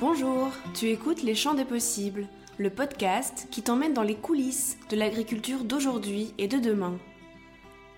[0.00, 4.96] Bonjour, tu écoutes Les Champs des Possibles, le podcast qui t'emmène dans les coulisses de
[4.96, 6.96] l'agriculture d'aujourd'hui et de demain.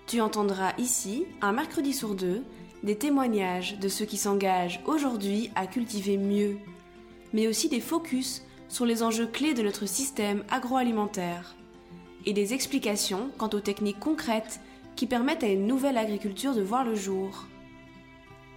[0.07, 2.41] Tu entendras ici, un mercredi sur deux,
[2.81, 6.57] des témoignages de ceux qui s'engagent aujourd'hui à cultiver mieux,
[7.33, 11.55] mais aussi des focus sur les enjeux clés de notre système agroalimentaire
[12.25, 14.59] et des explications quant aux techniques concrètes
[14.95, 17.45] qui permettent à une nouvelle agriculture de voir le jour.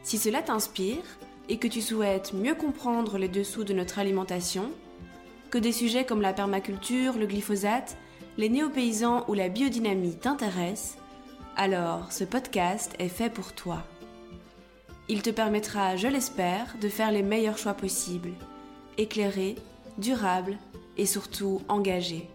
[0.02, 1.02] Si cela t'inspire,
[1.48, 4.70] et que tu souhaites mieux comprendre les dessous de notre alimentation,
[5.50, 7.96] que des sujets comme la permaculture, le glyphosate,
[8.38, 10.98] les néopaysans ou la biodynamie t'intéressent,
[11.56, 13.84] alors ce podcast est fait pour toi.
[15.08, 18.32] Il te permettra, je l'espère, de faire les meilleurs choix possibles,
[18.96, 19.56] éclairés,
[19.98, 20.58] durables
[20.96, 22.28] et surtout engagés.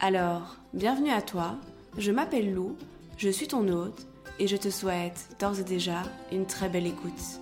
[0.00, 1.56] Alors, bienvenue à toi,
[1.98, 2.76] je m'appelle Lou,
[3.18, 4.06] je suis ton hôte
[4.38, 7.40] et je te souhaite d'ores et déjà une très belle écoute.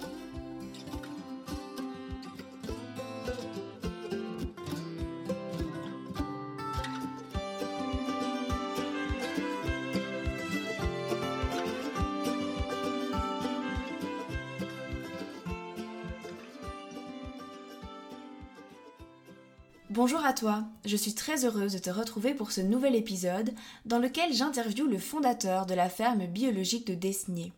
[19.98, 23.52] Bonjour à toi, je suis très heureuse de te retrouver pour ce nouvel épisode
[23.84, 27.52] dans lequel j'interviewe le fondateur de la ferme biologique de Desnier.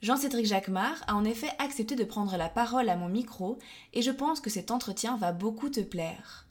[0.00, 3.58] Jean-Cédric Jacquemart a en effet accepté de prendre la parole à mon micro
[3.94, 6.46] et je pense que cet entretien va beaucoup te plaire.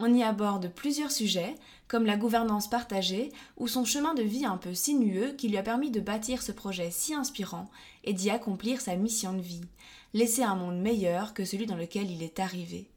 [0.00, 1.54] On y aborde plusieurs sujets,
[1.86, 5.62] comme la gouvernance partagée ou son chemin de vie un peu sinueux qui lui a
[5.62, 7.70] permis de bâtir ce projet si inspirant
[8.02, 9.68] et d'y accomplir sa mission de vie,
[10.14, 12.91] laisser un monde meilleur que celui dans lequel il est arrivé.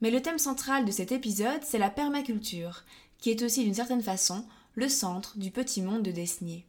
[0.00, 2.84] Mais le thème central de cet épisode, c'est la permaculture,
[3.18, 6.64] qui est aussi d'une certaine façon le centre du petit monde de Desnier.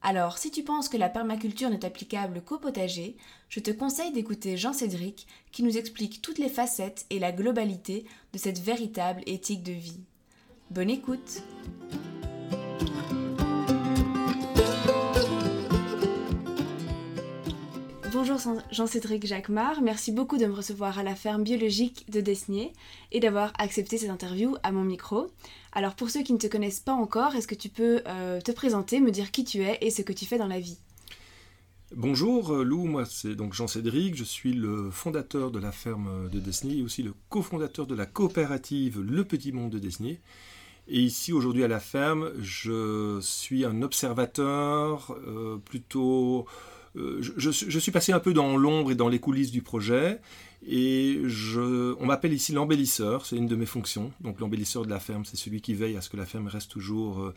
[0.00, 3.16] Alors, si tu penses que la permaculture n'est applicable qu'au potager,
[3.48, 8.38] je te conseille d'écouter Jean-Cédric qui nous explique toutes les facettes et la globalité de
[8.38, 10.00] cette véritable éthique de vie.
[10.70, 11.42] Bonne écoute!
[18.20, 18.40] Bonjour
[18.72, 22.72] Jean-Cédric Jacquemart, merci beaucoup de me recevoir à la ferme biologique de Desnier
[23.12, 25.30] et d'avoir accepté cette interview à mon micro.
[25.70, 28.50] Alors pour ceux qui ne te connaissent pas encore, est-ce que tu peux euh, te
[28.50, 30.78] présenter, me dire qui tu es et ce que tu fais dans la vie?
[31.94, 36.40] Bonjour euh, Lou, moi c'est donc Jean-Cédric, je suis le fondateur de la ferme de
[36.40, 40.20] Desnier et aussi le cofondateur de la coopérative Le Petit Monde de Desnier.
[40.90, 46.46] Et ici, aujourd'hui, à la ferme, je suis un observateur euh, plutôt
[46.96, 50.20] euh, je, suis passé un peu dans l'ombre et dans les coulisses du projet.
[50.66, 51.22] Et
[52.00, 54.12] on m'appelle ici l'embellisseur, c'est une de mes fonctions.
[54.20, 56.70] Donc l'embellisseur de la ferme, c'est celui qui veille à ce que la ferme reste
[56.70, 57.34] toujours euh,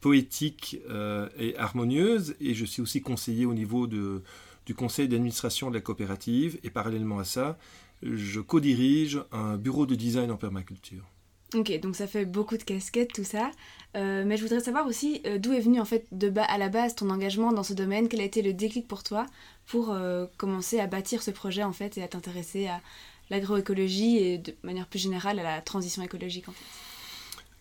[0.00, 2.34] poétique euh, et harmonieuse.
[2.40, 6.58] Et je suis aussi conseiller au niveau du conseil d'administration de la coopérative.
[6.64, 7.58] Et parallèlement à ça,
[8.02, 11.13] je co-dirige un bureau de design en permaculture.
[11.54, 13.50] Ok, donc ça fait beaucoup de casquettes, tout ça.
[13.96, 16.68] Euh, mais je voudrais savoir aussi euh, d'où est venu en fait de à la
[16.68, 18.08] base ton engagement dans ce domaine?
[18.08, 19.26] Quel a été le déclic pour toi
[19.66, 22.80] pour euh, commencer à bâtir ce projet en fait et à t'intéresser à
[23.30, 26.64] l'agroécologie et de manière plus générale à la transition écologique en fait?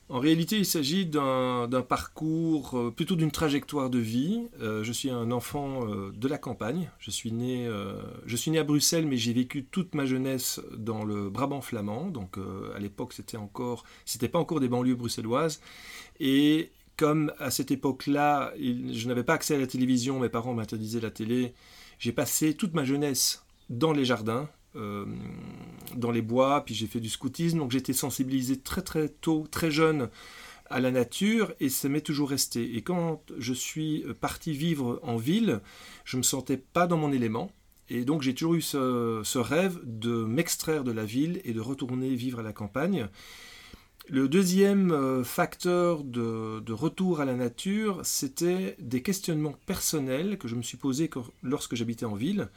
[0.10, 4.48] En réalité, il s'agit d'un parcours, euh, plutôt d'une trajectoire de vie.
[4.62, 6.92] Euh, je suis un enfant euh, de la campagne.
[7.00, 12.08] Je suis, né, à Bruxelles, mais j'ai vécu toute ma jeunesse dans le Brabant flamand.
[12.08, 12.38] Donc
[12.76, 13.86] à l'époque, c'était encore,
[14.32, 15.62] pas encore des banlieues bruxelloises.
[16.20, 21.00] Et comme à cette époque-là, je n'avais pas accès à la télévision, mes parents m'interdisaient
[21.00, 21.54] la télé,
[21.98, 25.06] j'ai passé toute ma jeunesse dans les jardins, euh,
[25.96, 29.72] dans les bois, puis j'ai fait du scoutisme, donc j'étais sensibilisé très très tôt, très
[29.72, 30.10] jeune
[30.70, 32.76] à la nature, et ça m'est toujours resté.
[32.76, 35.62] Et quand je suis parti vivre en ville,
[36.06, 37.52] je me sentais pas dans mon élément,
[37.90, 42.16] et donc j'ai toujours eu ce, rêve de m'extraire de la ville et de retourner
[42.16, 43.08] vivre à la campagne.
[44.10, 50.50] Le deuxième euh, facteur de, de, retour à la nature, c'était des questionnements personnels que
[50.50, 51.10] je me suis posé
[51.42, 52.50] lorsque j'habitais en ville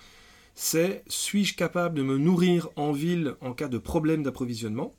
[0.56, 4.94] c'est suis-je capable de me nourrir en ville en cas de problème d'approvisionnement?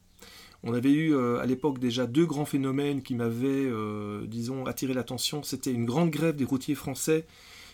[0.64, 4.94] On avait eu euh, à l'époque déjà deux grands phénomènes qui m'avaient, euh, disons, attiré
[4.94, 5.42] l'attention.
[5.42, 7.26] C'était une grande grève des routiers français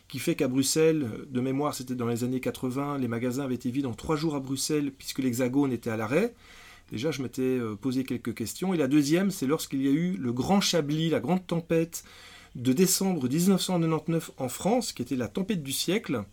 [0.07, 3.69] qui fait qu'à Bruxelles, de mémoire c'était dans les années 80, les magasins avaient été
[3.69, 6.33] vides en trois jours à Bruxelles puisque l'Hexagone était à l'arrêt.
[6.89, 8.73] Déjà, je m'étais euh, posé quelques questions.
[8.73, 12.05] Et la deuxième, c'est lorsqu'il y a eu le grand Chablis, la grande tempête
[12.55, 16.23] de décembre 1999 en France, qui était la tempête du siècle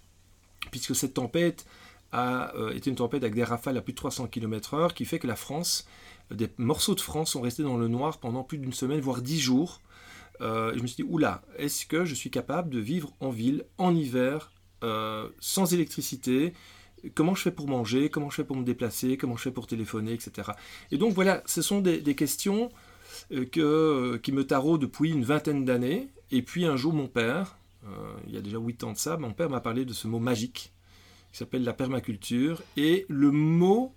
[0.70, 1.66] puisque cette tempête
[2.12, 5.18] a euh, été une tempête avec des rafales à plus de 300 km/h, qui fait
[5.18, 5.86] que la France,
[6.32, 9.22] euh, des morceaux de France sont restés dans le noir pendant plus d'une semaine, voire
[9.22, 9.80] dix jours.
[10.40, 13.64] Euh, je me suis dit, oula, est-ce que je suis capable de vivre en ville,
[13.78, 14.52] en hiver,
[15.40, 16.54] sans électricité?
[17.14, 19.66] Comment je fais pour manger, comment je fais pour me déplacer, comment je fais pour
[19.66, 20.52] téléphoner, etc.
[20.90, 22.70] Et donc voilà, ce sont des, questions
[23.30, 26.08] que, qui me taraudent depuis une vingtaine d'années.
[26.30, 27.58] Et puis un jour, mon père,
[28.26, 30.18] il y a déjà huit ans de ça, mon père m'a parlé de ce mot
[30.18, 30.72] magique
[31.32, 32.62] qui s'appelle la permaculture.
[32.76, 33.94] Et le mot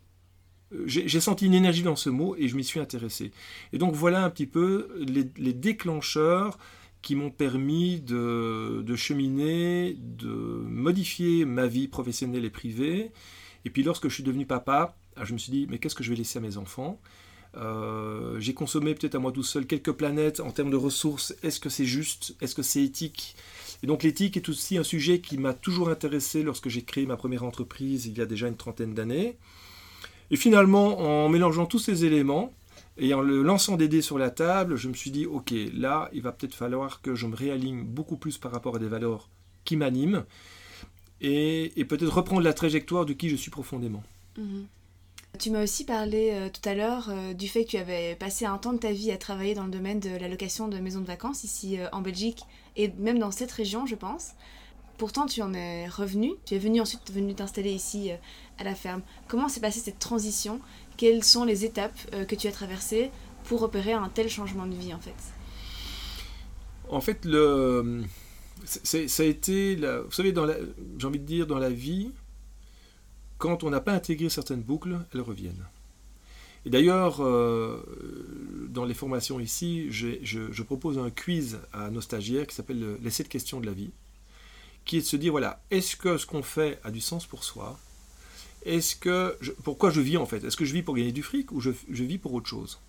[0.86, 3.32] j'ai senti une énergie dans ce mot et je m'y suis intéressé.
[3.72, 6.58] Et donc voilà un petit peu les, déclencheurs
[7.02, 13.12] qui m'ont permis de, cheminer, de modifier ma vie professionnelle et privée.
[13.66, 16.04] Et puis lorsque je suis devenu papa, ah, je me suis dit, mais qu'est-ce que
[16.04, 17.00] je vais laisser à mes enfants?
[17.56, 21.36] Euh, J'ai consommé peut-être à moi tout seul quelques planètes en termes de ressources.
[21.44, 22.36] Est-ce que c'est juste?
[22.42, 23.36] Est-ce que c'est éthique?
[23.84, 27.18] Et donc l'éthique est aussi un sujet qui m'a toujours intéressé lorsque j'ai créé ma
[27.18, 29.38] première entreprise il y a déjà une trentaine d'années.
[30.32, 32.54] Et finalement, en mélangeant tous ces éléments
[32.98, 36.10] et en le lançant des dés sur la table, je me suis dit, ok, là,
[36.14, 39.30] il va peut-être falloir que je me réaligne beaucoup plus par rapport à des valeurs
[39.66, 40.24] qui m'animent
[41.20, 44.04] et, peut-être reprendre la trajectoire de qui je suis profondément.
[44.38, 44.66] Mhm.
[45.40, 48.46] Tu m'as aussi parlé euh, tout à l'heure euh, du fait que tu avais passé
[48.46, 51.02] un temps de ta vie à travailler dans le domaine de la location de maisons
[51.02, 52.44] de vacances ici euh, en Belgique
[52.76, 54.34] et même dans cette région, je pense.
[55.00, 56.34] Pourtant, tu en es revenu.
[56.46, 58.12] Tu es venu ensuite venu t'installer ici
[58.60, 59.02] à la ferme.
[59.28, 60.62] Comment s'est passée cette transition?
[60.98, 63.10] Quelles sont les étapes que tu as traversées
[63.46, 65.16] pour opérer un tel changement de vie en fait?
[66.90, 68.04] En fait, le,
[68.66, 70.34] ça a été, vous savez,
[71.00, 72.12] j'ai envie de dire, dans la vie,
[73.44, 75.66] quand on n'a pas intégré certaines boucles, elles reviennent.
[76.66, 77.84] Et d'ailleurs, euh,
[78.70, 83.10] dans les formations ici, je, je, propose un quiz à nos stagiaires qui s'appelle les
[83.10, 83.92] 7 questions de la vie
[84.86, 87.44] qui est de se dire voilà, est-ce que ce qu'on fait a du sens pour
[87.44, 87.78] soi?
[88.66, 90.44] Est-ce que pourquoi je vis en fait?
[90.46, 92.80] Est-ce que je vis pour gagner du fric ou je, vis pour autre chose?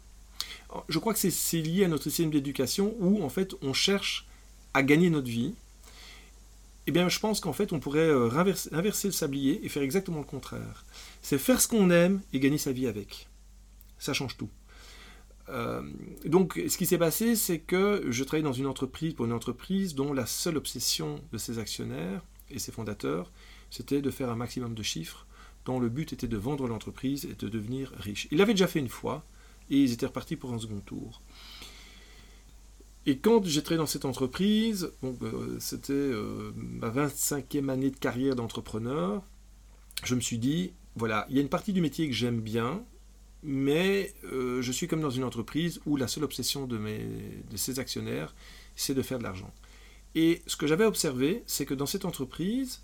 [0.88, 4.28] Je crois que c'est lié à notre système d'éducation où en fait on cherche
[4.72, 5.54] à gagner notre vie.
[6.86, 8.30] Eh bien, je pense qu'en fait, on pourrait euh,
[8.72, 10.84] inverser le sablier et faire exactement le contraire.
[11.22, 13.28] C'est faire ce qu'on aime et gagner sa vie avec.
[13.98, 14.50] Ça change tout.
[15.48, 15.82] Euh,
[16.24, 19.94] donc, ce qui s'est passé, c'est que je travaillais dans une entreprise, pour une entreprise
[19.94, 23.32] dont la seule obsession de ses actionnaires et ses fondateurs,
[23.70, 25.26] c'était de faire un maximum de chiffres,
[25.64, 28.28] dont le but était de vendre l'entreprise et de devenir riche.
[28.30, 29.24] Ils l'avaient déjà fait une fois,
[29.70, 31.22] et ils étaient repartis pour un second tour.
[33.06, 39.22] Et quand travaillé dans cette entreprise, euh, c'était euh, ma 25e année de carrière d'entrepreneur,
[40.04, 42.82] je me suis dit, voilà, il y a une partie du métier que j'aime bien,
[43.42, 47.06] mais euh, je suis comme dans une entreprise où la seule obsession de, mes,
[47.50, 48.34] de ces actionnaires,
[48.74, 49.52] c'est de faire de l'argent.
[50.14, 52.80] Et ce que j'avais observé, c'est que dans cette entreprise,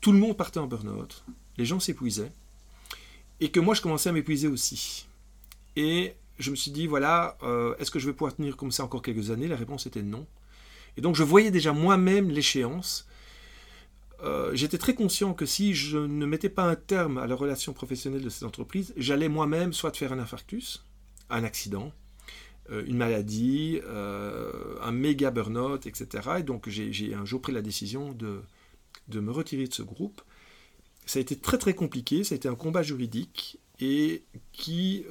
[0.00, 1.24] tout le monde partait en burn-out,
[1.56, 2.30] les gens s'épuisaient,
[3.40, 5.08] et que moi je commençais à m'épuiser aussi.
[5.74, 8.84] Et je me suis dit, voilà, euh, est-ce que je vais pouvoir tenir comme ça
[8.84, 9.48] encore quelques années?
[9.48, 10.26] La réponse était non.
[10.96, 13.06] Et donc je voyais déjà moi-même l'échéance,
[14.24, 17.72] euh, j'étais très conscient que si je ne mettais pas un terme à la relation
[17.72, 20.84] professionnelle de cette entreprise, j'allais moi-même soit faire un infarctus,
[21.30, 21.92] un accident,
[22.70, 26.30] euh, une maladie, un méga burn-out, etc.
[26.38, 28.42] Et donc j'ai un jour pris la décision de,
[29.06, 30.20] de me retirer de ce groupe.
[31.06, 35.04] Ça a été très très compliqué, ça a été un combat juridique et qui,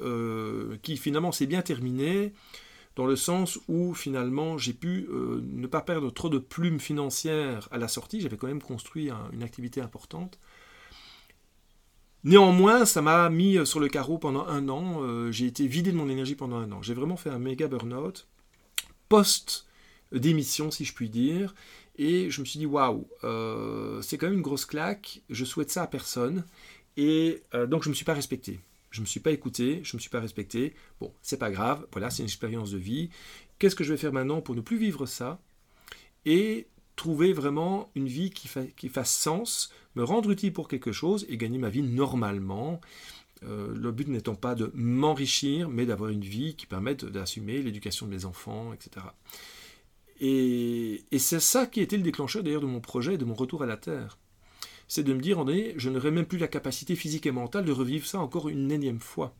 [0.82, 2.32] qui finalement s'est bien terminé
[2.98, 7.68] dans le sens où finalement j'ai pu euh, ne pas perdre trop de plumes financières
[7.70, 10.40] à la sortie, j'avais quand même construit une activité importante.
[12.24, 15.92] Néanmoins, ça m'a mis euh, sur le carreau pendant un an, euh, j'ai été vidé
[15.92, 16.82] de mon énergie pendant un an.
[16.82, 18.26] J'ai vraiment fait un méga burn-out,
[19.08, 21.54] post-démission si je puis dire,
[21.98, 23.06] et je me suis dit waouh,
[24.02, 26.44] c'est quand même une grosse claque, je souhaite ça à personne,
[26.96, 28.58] et donc je ne me suis pas respecté.
[28.90, 30.74] Je ne me suis pas écouté, je ne me suis pas respecté.
[31.00, 33.10] Bon, c'est pas grave, voilà, c'est une expérience de vie.
[33.58, 35.40] Qu'est-ce que je vais faire maintenant pour ne plus vivre ça
[36.24, 41.36] et trouver vraiment une vie qui, fasse sens, me rendre utile pour quelque chose et
[41.36, 42.80] gagner ma vie normalement?
[43.44, 48.06] Euh, le but n'étant pas de m'enrichir, mais d'avoir une vie qui permette d'assumer l'éducation
[48.06, 49.06] de mes enfants, etc.
[50.20, 53.34] Et, et c'est ça qui était le déclencheur d'ailleurs de mon projet et de mon
[53.34, 54.18] retour à la Terre
[54.88, 55.44] c'est de me dire,
[55.76, 59.00] je n'aurai même plus la capacité physique et mentale de revivre ça encore une énième
[59.00, 59.34] fois.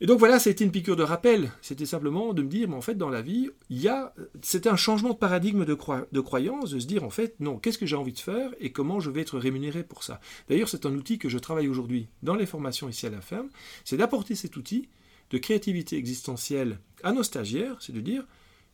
[0.00, 1.50] Et donc voilà, ça a été une piqûre de rappel.
[1.62, 4.68] C'était simplement de me dire, mais en fait, dans la vie, il y a, c'était
[4.68, 5.78] un changement de paradigme de,
[6.12, 8.70] de, croyance, de se dire, en fait, non, qu'est-ce que j'ai envie de faire et
[8.70, 10.20] comment je vais être rémunéré pour ça.
[10.48, 13.48] D'ailleurs, c'est un outil que je travaille aujourd'hui dans les formations ici à la ferme,
[13.84, 14.88] c'est d'apporter cet outil
[15.30, 18.24] de créativité existentielle à nos stagiaires, c'est de dire,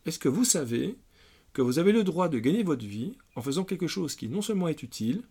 [0.06, 0.96] est-ce que vous savez
[1.52, 4.42] que vous avez le droit de gagner votre vie en faisant quelque chose qui non
[4.42, 5.23] seulement est utile,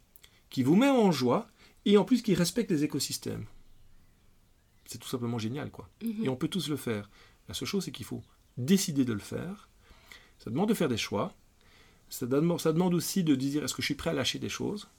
[0.50, 1.48] qui vous met en joie,
[1.86, 3.46] et en plus qui respecte les écosystèmes.
[4.86, 5.90] C'est tout simplement génial, quoi.
[6.04, 6.26] Mhm.
[6.26, 7.10] Et on peut tous le faire.
[7.48, 8.22] La seule chose, c'est qu'il faut
[8.58, 9.70] décider de le faire.
[10.40, 11.34] Ça demande de faire des choix.
[12.10, 14.50] Ça demande, ça demande aussi de dire est-ce que je suis prêt à lâcher des
[14.50, 14.90] choses?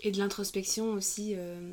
[0.00, 1.32] Et de l'introspection aussi.
[1.34, 1.72] euh,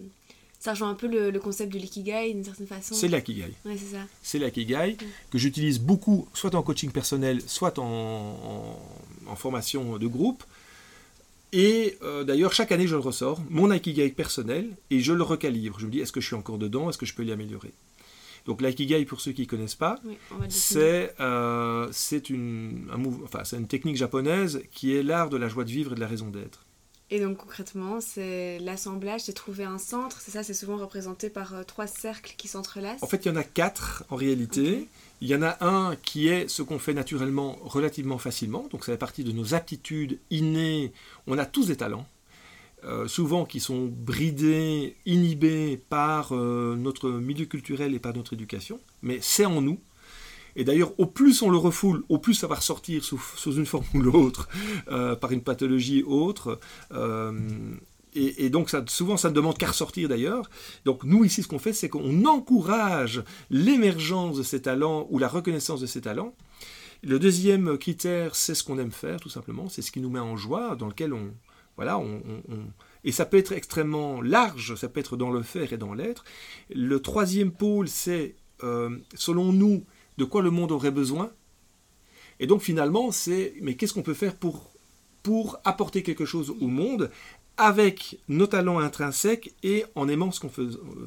[0.64, 2.96] Ça rejoint un peu le, le concept de l'ikigai d'une certaine façon.
[2.96, 3.52] C'est l'ikigai.
[3.66, 4.04] Ouais, c'est ça.
[4.22, 4.96] C'est l'ikigai
[5.30, 10.42] que j'utilise beaucoup, soit en coaching personnel, soit en, en- en formation de groupe.
[11.52, 15.80] Et euh, d'ailleurs, chaque année, je le ressors, mon ikigai personnel, et je le recalibre.
[15.82, 16.90] Je me dis, est-ce que je suis encore dedans?
[16.90, 17.74] Est-ce que je peux l'améliorer?
[18.46, 20.16] Donc l'ikigai, pour ceux qui ne connaissent pas, Oui,
[20.48, 25.36] c'est euh, c'est une, un mouve- enfin, c'est une technique japonaise qui est l'art de
[25.38, 26.66] la joie de vivre et de la raison d'être.
[27.14, 30.20] Et donc concrètement, c'est l'assemblage, c'est trouver un centre.
[30.20, 33.04] C'est ça, c'est souvent représenté par euh, trois cercles qui s'entrelacent.
[33.04, 34.88] En fait, il y en a quatre en réalité.
[35.22, 38.68] Il y en a un qui est ce qu'on fait naturellement relativement facilement.
[38.72, 40.92] Donc, ça fait partie de nos aptitudes innées.
[41.28, 42.08] On a tous des talents,
[42.84, 48.80] euh, souvent qui sont bridés, inhibés par euh, notre milieu culturel et par notre éducation.
[49.04, 49.80] Mais c'est en nous.
[50.56, 53.20] Et d'ailleurs, au plus on le refoule, au plus ça va ressortir sous,
[53.52, 54.48] une forme ou l'autre,
[54.92, 56.60] euh, par une pathologie autre.
[56.92, 57.32] Euh,
[58.16, 60.48] et, donc, souvent, ça ne demande qu'à ressortir d'ailleurs.
[60.86, 65.28] Donc, nous, ici, ce qu'on fait, c'est qu'on encourage l'émergence de ces talents ou la
[65.28, 66.36] reconnaissance de ces talents.
[67.02, 69.68] Le deuxième critère, c'est ce qu'on aime faire, tout simplement.
[69.68, 71.34] C'est ce qui nous met en joie, dans lequel on.
[71.76, 72.22] Voilà, on-
[73.04, 76.24] Et ça peut être extrêmement large, ça peut être dans le faire et dans l'être.
[76.70, 79.84] Le troisième pôle, c'est, euh, selon nous,
[80.18, 81.32] de quoi le monde aurait besoin.
[82.40, 83.54] Et donc, finalement, c'est.
[83.62, 84.72] Mais qu'est-ce qu'on peut faire pour,
[85.64, 87.10] apporter quelque chose au monde
[87.56, 90.42] avec nos talents intrinsèques et en aimant ce,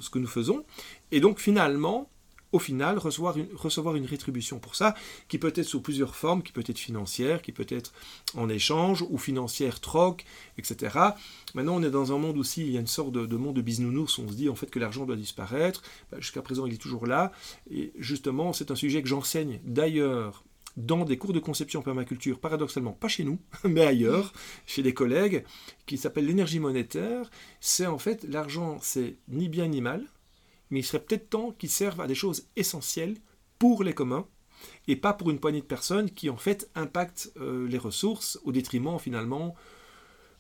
[0.00, 0.64] ce que nous faisons?
[1.12, 2.08] Et donc finalement,
[2.52, 4.94] au final, recevoir une, recevoir une rétribution pour ça,
[5.28, 7.92] qui peut être sous plusieurs formes, qui peut être financière, qui peut être
[8.34, 10.24] en échange, ou financière troc,
[10.58, 10.98] etc.
[11.54, 13.56] Maintenant, on est dans un monde aussi, il y a une sorte de, de monde
[13.56, 15.82] de bisounours, où on se dit en fait que l'argent doit disparaître.
[16.10, 17.32] Ben, Jusqu'à présent, il est toujours là.
[17.70, 20.44] Et justement, c'est un sujet que j'enseigne d'ailleurs
[20.76, 24.32] dans des cours de conception en permaculture, paradoxalement pas chez nous, mais ailleurs,
[24.66, 25.44] chez des collègues,
[25.86, 27.30] qui s'appelle l'énergie monétaire.
[27.60, 30.04] C'est en fait, l'argent, c'est ni bien ni mal,
[30.70, 33.16] mais il serait peut-être temps qu'il serve à des choses essentielles
[33.58, 34.26] pour les communs,
[34.88, 38.52] et pas pour une poignée de personnes qui en fait impactent euh, les ressources au
[38.52, 39.54] détriment finalement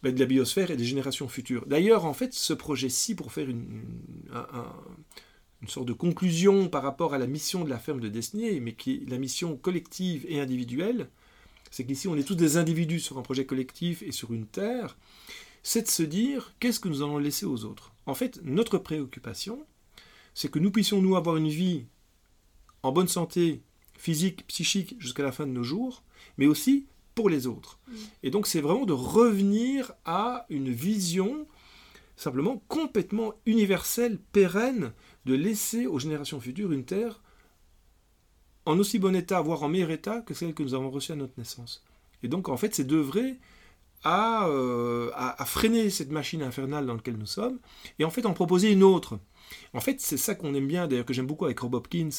[0.02, 1.66] ben, de la biosphère et des générations futures.
[1.66, 4.72] D'ailleurs, en fait, ce projet-ci, pour faire une, une- un- un-
[5.62, 8.74] une sorte de conclusion par rapport à la mission de la ferme de Desnier, mais
[8.74, 11.08] qui est la mission collective et individuelle,
[11.70, 14.96] c'est qu'ici on est tous des individus sur un projet collectif et sur une terre,
[15.62, 17.92] c'est de se dire qu'est-ce que nous allons laisser aux autres?
[18.06, 19.66] En fait, notre préoccupation,
[20.36, 21.86] c'est que nous puissions nous avoir une vie
[22.82, 23.62] en bonne santé
[23.96, 26.02] physique, psychique jusqu'à la fin de nos jours,
[26.36, 27.78] mais aussi pour les autres.
[28.22, 31.46] Et donc c'est vraiment de revenir à une vision
[32.16, 34.92] simplement complètement universelle, pérenne,
[35.24, 37.22] de laisser aux générations futures une terre
[38.66, 41.16] en aussi bon état, voire en meilleur état que celle que nous avons reçue à
[41.16, 41.82] notre naissance.
[42.22, 43.38] Et donc en fait c'est d'œuvrer
[44.04, 47.58] à, euh, à, à freiner cette machine infernale dans laquelle nous sommes,
[47.98, 49.18] et en fait en proposer une autre.
[49.72, 52.10] En fait c'est ça qu'on aime bien, d'ailleurs que j'aime beaucoup avec Rob Hopkins,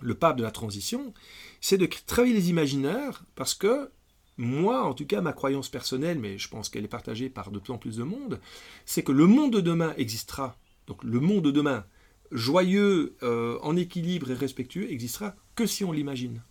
[0.00, 1.14] le pape de la transition,
[1.60, 3.90] c'est de travailler les imaginaires, parce que
[4.36, 7.58] moi, en tout cas, ma croyance personnelle, mais je pense qu'elle est partagée par de
[7.58, 8.40] plus en plus de monde,
[8.84, 10.56] c'est que le monde de demain existera.
[10.86, 11.86] Donc le monde de demain,
[12.30, 16.42] joyeux, euh, en équilibre et respectueux, existera que si on l'imagine.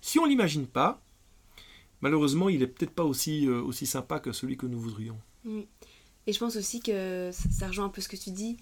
[0.00, 1.02] Si on l'imagine pas,
[2.00, 5.18] malheureusement, il est peut-être pas aussi, euh, aussi sympa que celui que nous voudrions.
[6.26, 8.56] Et je pense aussi que ça rejoint un peu ce que tu dis,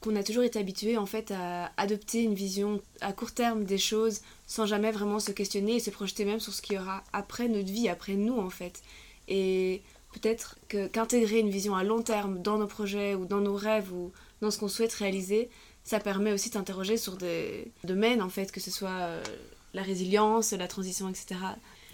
[0.00, 3.78] qu'on a toujours été habitué en fait à adopter une vision à court terme des
[3.78, 7.04] choses sans jamais vraiment se questionner et se projeter même sur ce qu'il y aura
[7.12, 8.82] après notre vie, après nous en fait.
[9.28, 13.92] Et peut-être qu'intégrer une vision à long terme dans nos projets ou dans nos rêves
[13.92, 15.50] ou dans ce qu'on souhaite réaliser,
[15.84, 19.22] ça permet aussi de s'interroger sur des domaines en fait, que ce soit euh,
[19.74, 21.36] la résilience, la transition, etc.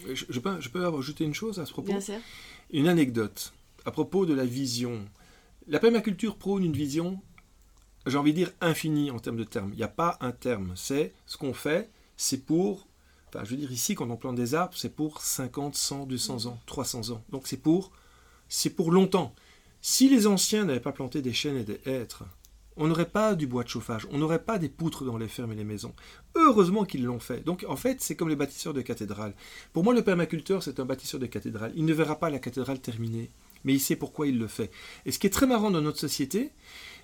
[0.06, 1.88] Je, je peux, je peux ajouter une chose à ce propos?
[1.88, 2.18] Bien sûr.
[2.70, 3.52] Une anecdote
[3.84, 5.04] à propos de la vision.
[5.68, 7.20] La permaculture prône une vision,
[8.06, 9.70] j'ai envie de dire, infinie en termes de termes.
[9.72, 10.72] Il n'y a pas un terme.
[10.76, 12.86] C'est ce qu'on fait, c'est pour.
[13.28, 16.46] Enfin, je veux dire, ici, quand on plante des arbres, c'est pour 50, 100, 200
[16.46, 17.24] ans, 300 ans.
[17.30, 17.90] Donc c'est pour,
[18.48, 19.34] c'est pour longtemps.
[19.82, 22.24] Si les anciens n'avaient pas planté des chênes et des hêtres,
[22.76, 25.52] on n'aurait pas du bois de chauffage, on n'aurait pas des poutres dans les fermes
[25.52, 25.94] et les maisons.
[26.34, 27.44] Heureusement qu'ils l'ont fait.
[27.44, 29.34] Donc en fait, c'est comme les bâtisseurs de cathédrales.
[29.72, 31.72] Pour moi, le permaculteur, c'est un bâtisseur de cathédrale.
[31.74, 33.30] Il ne verra pas la cathédrale terminée,
[33.64, 34.70] mais il sait pourquoi il le fait.
[35.06, 36.50] Et ce qui est très marrant dans notre société,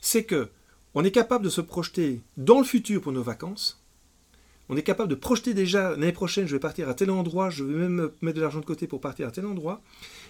[0.01, 0.51] c'est que
[0.95, 3.79] on est capable de se projeter dans le futur pour nos vacances.
[4.69, 7.65] On est capable de projeter déjà l'année prochaine, je vais partir à tel endroit, je
[7.65, 9.83] vais même mettre de l'argent de côté pour partir à tel endroit.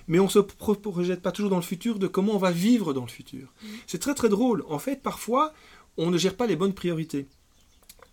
[0.09, 2.51] Mais on ne se pro- projette pas toujours dans le futur de comment on va
[2.51, 3.53] vivre dans le futur.
[3.87, 4.65] C'est très très drôle.
[4.69, 5.53] En fait, parfois,
[5.97, 7.27] on ne gère pas les bonnes priorités.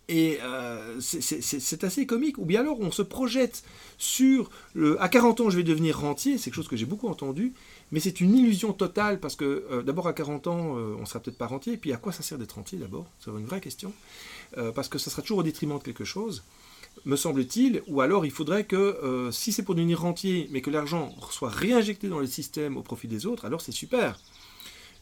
[0.08, 2.38] Et euh, c'est assez comique.
[2.38, 3.62] Ou bien alors, on se projette
[3.96, 7.08] sur le, à 40 ans, je vais devenir rentier, c'est quelque chose que j'ai beaucoup
[7.08, 7.54] entendu.
[7.92, 11.20] Mais c'est une illusion totale parce que euh, d'abord à 40 ans, euh, on sera
[11.20, 11.74] peut-être pas rentier.
[11.74, 13.06] Et puis à quoi ça sert d'être rentier d'abord?
[13.18, 13.92] C'est une vraie question.
[14.58, 16.44] Euh, parce que ça sera toujours au détriment de quelque chose,
[17.04, 17.82] me semble-t-il.
[17.88, 22.08] Ou alors il faudrait que si c'est pour devenir rentier, mais que l'argent soit réinjecté
[22.08, 24.20] dans le système au profit des autres, alors c'est super.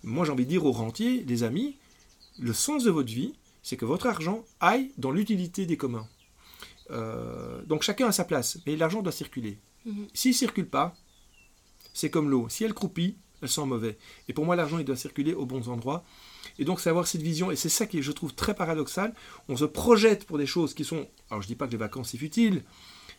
[0.04, 1.76] Moi j'ai envie de dire aux rentiers, les amis,
[2.38, 6.06] le sens de votre vie, c'est que votre argent aille dans l'utilité des communs.
[7.66, 9.58] donc chacun a sa place, mais l'argent doit circuler.
[9.86, 10.06] Mhm.
[10.14, 10.94] S'il ne circule pas,
[11.92, 12.48] c'est comme l'eau.
[12.48, 13.98] Si elle croupit, elle sent mauvais.
[14.28, 16.04] Et pour moi, l'argent, il doit circuler aux bons endroits.
[16.58, 19.14] Et donc, c'est avoir cette vision, et c'est ça qui, je trouve, très paradoxal.
[19.48, 21.06] On se projette pour des choses qui sont.
[21.30, 22.64] Alors, je ne dis pas que les vacances, c'est futile,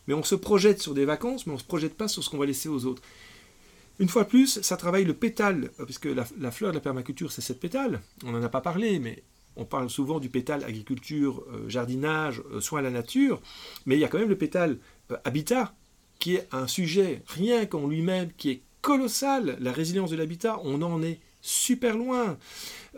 [0.06, 2.28] mais on se projette sur des vacances, mais on ne se projette pas sur ce
[2.28, 3.02] qu'on va laisser aux autres.
[3.98, 7.42] Une fois plus, ça travaille le pétale, puisque la, la fleur de la permaculture, c'est
[7.42, 8.00] cette pétale.
[8.24, 9.24] On n'en a pas parlé, mais
[9.56, 13.40] on parle souvent du pétale agriculture, euh, jardinage, euh, soins à la nature,
[13.84, 14.78] mais il y a quand même le pétale
[15.10, 15.74] euh, habitat,
[16.20, 19.56] qui est un sujet rien qu'en lui-même, qui est colossal.
[19.60, 22.38] La résilience de l'habitat, on en est super loin.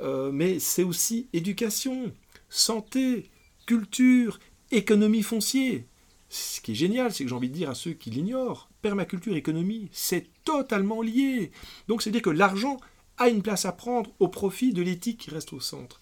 [0.03, 2.13] Euh, mais c'est aussi éducation,
[2.51, 3.31] santé,
[3.65, 4.39] culture,
[4.71, 5.81] économie foncière.
[6.29, 9.37] Ce qui est génial, c'est que j'ai envie de dire à ceux qui l'ignorent, permaculture,
[9.37, 11.53] économie, c'est totalement lié.
[11.89, 12.79] Donc c'est-à-dire que l'argent
[13.19, 16.01] a une place à prendre au profit de l'éthique qui reste au centre.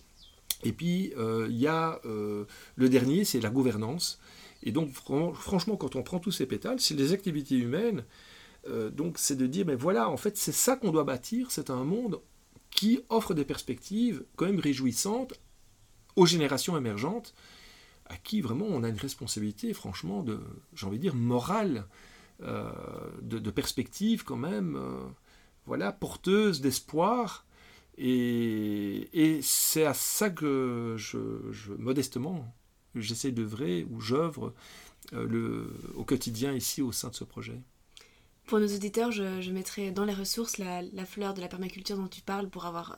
[0.63, 2.45] Et puis, euh, il y a euh,
[2.77, 4.21] le dernier, c'est la gouvernance.
[4.63, 8.05] Et donc, franchement, quand on prend tous ces pétales, c'est les activités humaines.
[8.69, 11.51] Euh, donc, c'est de dire, mais voilà, en fait, c'est ça qu'on doit bâtir.
[11.51, 12.21] C'est un monde
[12.71, 15.35] qui offre des perspectives quand même réjouissantes
[16.17, 17.35] aux générations émergentes,
[18.07, 20.41] à qui vraiment on a une responsabilité, franchement, de,
[20.75, 21.87] j'ai envie de dire, morale,
[22.43, 22.71] euh,
[23.23, 24.99] de, de, perspectives quand même, euh,
[25.67, 27.47] voilà, porteuses d'espoir.
[27.97, 32.53] Et, et c'est à ça que je modestement,
[32.95, 34.55] j'essaie d'œuvrer ou j'œuvre
[35.13, 35.67] euh,
[35.97, 37.61] au quotidien ici au sein de ce projet.
[38.47, 42.21] Pour nos auditeurs, je, mettrai dans les ressources la, fleur de la permaculture dont tu
[42.21, 42.97] parles pour avoir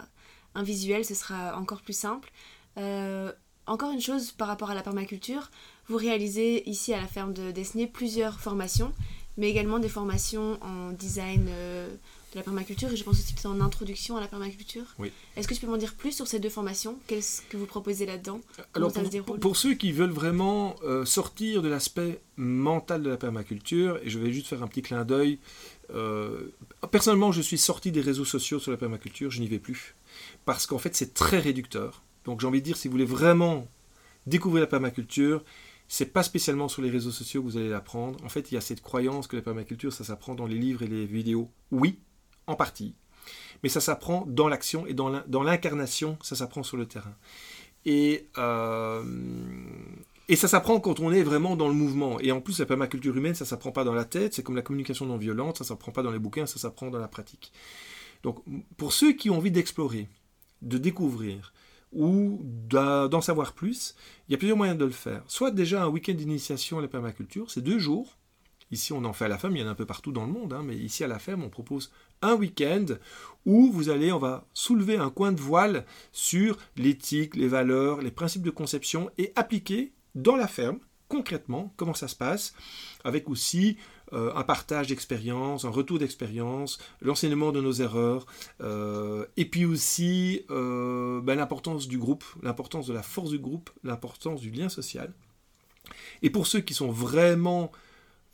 [0.55, 2.31] un visuel, ce sera encore plus simple.
[2.79, 3.33] Euh,
[3.67, 5.51] encore une chose par rapport à la permaculture,
[5.89, 8.93] vous réalisez ici à la ferme de Desnay plusieurs formations,
[9.37, 11.95] mais également des formations en design euh,
[12.33, 14.85] de la permaculture et je pense aussi que c'est en introduction à la permaculture.
[14.99, 15.13] Oui.
[15.37, 16.99] Est-ce que tu peux m'en dire plus sur ces deux formations?
[17.07, 18.41] Qu'est-ce que vous proposez là-dedans?
[18.75, 18.93] Alors
[19.41, 24.19] pour, ceux qui veulent vraiment euh, sortir de l'aspect mental de la permaculture, et je
[24.19, 25.39] vais juste faire un petit clin d'œil,
[25.95, 26.49] euh,
[26.91, 29.95] personnellement je suis sorti des réseaux sociaux sur la permaculture, je n'y vais plus,
[30.45, 32.03] parce qu'en fait c'est très réducteur.
[32.25, 33.69] Donc j'ai envie de dire, si vous voulez vraiment
[34.27, 35.43] découvrir la permaculture,
[35.89, 38.19] c'est pas spécialement sur les réseaux sociaux que vous allez l'apprendre.
[38.25, 40.83] En fait, il y a cette croyance que la permaculture, ça s'apprend dans les livres
[40.83, 41.51] et les vidéos.
[41.71, 41.99] Oui,
[42.47, 42.95] en partie.
[43.63, 47.15] Mais ça s'apprend dans l'action et dans l'incarnation, ça s'apprend sur le terrain.
[47.85, 49.03] Et, euh,
[50.29, 52.19] et ça s'apprend quand on est vraiment dans le mouvement.
[52.21, 54.63] Et en plus, la permaculture humaine, ça s'apprend pas dans la tête, c'est comme la
[54.63, 57.53] communication non violente, ça s'apprend pas dans les bouquins, ça s'apprend dans la pratique.
[58.23, 58.43] Donc,
[58.77, 60.09] pour ceux qui ont envie d'explorer,
[60.63, 61.53] de découvrir,
[61.93, 63.95] ou d'en savoir plus,
[64.27, 65.23] il y a plusieurs moyens de le faire.
[65.27, 68.17] Soit déjà un week-end d'initiation à la permaculture, c'est deux jours,
[68.73, 70.25] Ici, on en fait à la ferme, il y en a un peu partout dans
[70.25, 72.87] le monde, hein, mais ici à la ferme, on propose un week-end
[73.45, 78.11] où vous allez, on va soulever un coin de voile sur l'éthique, les valeurs, les
[78.11, 82.55] principes de conception et appliquer dans la ferme, concrètement, comment ça se passe,
[83.05, 83.77] avec aussi
[84.13, 88.27] euh, un partage d'expérience, un retour d'expérience, l'enseignement de nos erreurs,
[88.61, 93.71] euh, et puis aussi euh, ben, l'importance du groupe, l'importance de la force du groupe,
[93.85, 95.13] l'importance du lien social.
[96.23, 97.73] Et pour ceux qui sont vraiment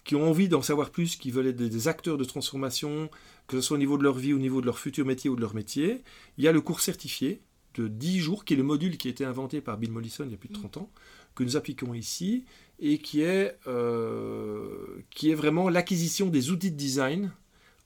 [0.08, 3.10] qui ont envie d'en savoir plus, qui veulent être des, acteurs de transformation,
[3.46, 5.36] que ce soit au niveau de leur vie, au niveau de leur futur métier ou
[5.36, 6.02] de leur métier,
[6.38, 7.42] il y a le cours certifié
[7.74, 10.30] de 10 jours, qui est le module qui a été inventé par Bill Mollison il
[10.30, 10.90] y a plus de 30 ans,
[11.34, 12.46] que nous appliquons ici,
[12.80, 17.30] et qui est, euh, qui est vraiment l'acquisition des outils de design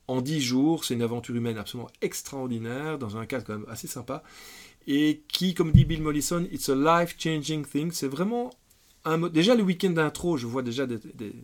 [0.06, 0.84] en 10 jours.
[0.84, 4.22] C'est une aventure humaine absolument extraordinaire, dans un cadre quand même assez sympa,
[4.86, 7.90] et qui, comme dit Bill Mollison, it's a life-changing thing.
[7.90, 8.50] C'est vraiment
[9.04, 9.28] un...
[9.28, 11.34] Déjà le week-end d'intro, je vois déjà des, des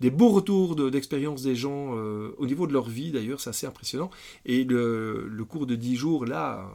[0.00, 4.10] beaux retours d'expérience des gens euh, au niveau de leur vie d'ailleurs, c'est assez impressionnant.
[4.44, 6.70] Et le, cours de 10 jours, là,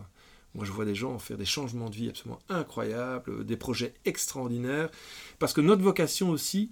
[0.55, 4.89] moi je vois des gens faire des changements de vie absolument incroyables, des projets extraordinaires,
[5.39, 6.71] parce que notre vocation aussi,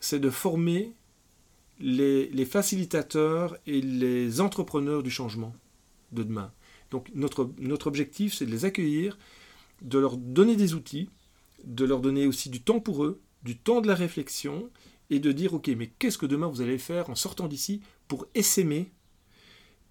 [0.00, 0.94] c'est de former
[1.78, 5.54] les, les, facilitateurs et les entrepreneurs du changement
[6.12, 6.52] de demain.
[6.90, 9.18] Donc notre, notre objectif, c'est de les accueillir,
[9.80, 11.08] de leur donner des outils,
[11.64, 14.70] de leur donner aussi du temps pour eux, du temps de la réflexion,
[15.12, 18.26] et de dire, ok, mais qu'est-ce que demain vous allez faire en sortant d'ici pour
[18.34, 18.90] essaimer,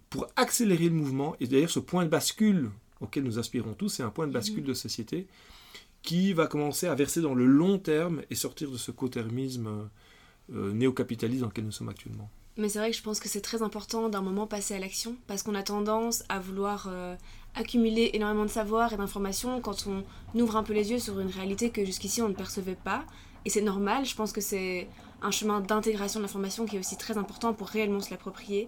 [0.10, 4.04] pour accélérer le mouvement, et d'ailleurs ce point de bascule auquel nous aspirons tous, c'est
[4.04, 5.28] un point de bascule de société
[6.02, 9.90] qui va commencer à verser dans le long terme et sortir de ce cotermisme
[10.54, 12.30] euh, néocapitaliste dans lequel nous sommes actuellement.
[12.58, 15.16] Mais c'est vrai que je pense que c'est très important d'un moment passer à l'action
[15.28, 17.16] parce qu'on a tendance à vouloir euh,
[17.56, 20.04] accumuler énormément de savoir et d'informations quand on
[20.40, 23.06] ouvre un peu les yeux sur une réalité que jusqu'ici on ne percevait pas.
[23.46, 24.88] Et c'est normal, je pense que c'est
[25.22, 28.68] un chemin d'intégration de l'information qui est aussi très important pour réellement se l'approprier.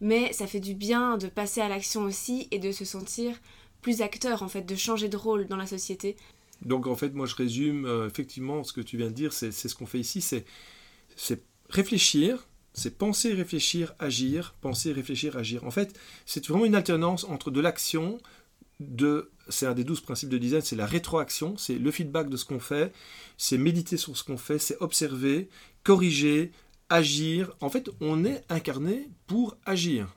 [0.00, 3.36] Mais ça fait du bien de passer à l'action aussi et de se sentir
[3.80, 6.16] plus acteur en fait, de changer de rôle dans la société.
[6.64, 9.52] Donc en fait, moi je résume euh, effectivement ce que tu viens de dire, c'est
[9.52, 10.44] ce qu'on fait ici, c'est
[11.68, 15.64] réfléchir, c'est penser, réfléchir, agir, penser, réfléchir, agir.
[15.64, 18.18] En fait, c'est vraiment une alternance entre de l'action,
[19.48, 22.44] c'est un des douze principes de design, c'est la rétroaction, c'est le feedback de ce
[22.44, 22.92] qu'on fait,
[23.36, 25.48] c'est méditer sur ce qu'on fait, c'est observer,
[25.82, 26.52] corriger,
[26.88, 27.54] agir.
[27.60, 30.14] En fait, on est incarné pour agir.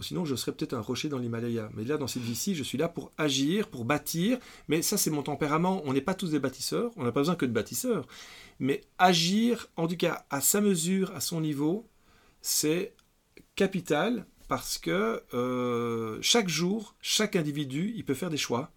[0.00, 1.70] Sinon, je serais peut-être un rocher dans l'Himalaya.
[1.74, 4.38] Mais là, dans cette vie-ci, je suis là pour agir, pour bâtir.
[4.68, 5.82] Mais ça, c'est mon tempérament.
[5.84, 6.92] On n'est pas tous des bâtisseurs.
[6.96, 8.06] On n'a pas besoin que de bâtisseurs.
[8.60, 11.88] Mais agir, en tout cas, à sa mesure, à son niveau,
[12.42, 12.94] c'est
[13.56, 18.70] capital parce que euh, chaque jour, chaque individu, il peut faire des choix.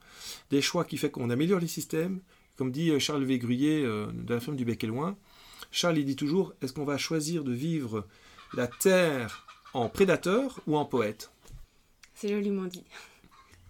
[0.51, 2.19] Des choix qui font qu'on améliore les systèmes.
[2.57, 5.17] Comme dit Charles Végruyer euh, de la ferme du Bec et Loin,
[5.71, 8.05] Charles, il dit toujours, est-ce qu'on va choisir de vivre
[8.53, 11.31] la terre en prédateur ou en poète?
[12.13, 12.84] C'est joliment dit.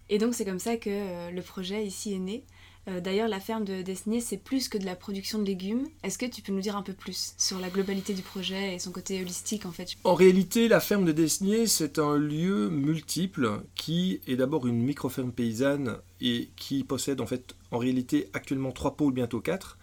[0.08, 2.44] Et donc c'est comme ça que euh, le projet ici est né.
[2.88, 5.86] Euh, d'ailleurs, la ferme de Desnier, c'est plus que de la production de légumes.
[6.02, 8.78] Est-ce que tu peux nous dire un peu plus sur la globalité du projet et
[8.78, 13.62] son côté holistique en fait En réalité, la ferme de Desnier, c'est un lieu multiple
[13.76, 18.96] qui est d'abord une micro-ferme paysanne et qui possède en fait en réalité actuellement trois
[18.96, 19.78] pôles, bientôt quatre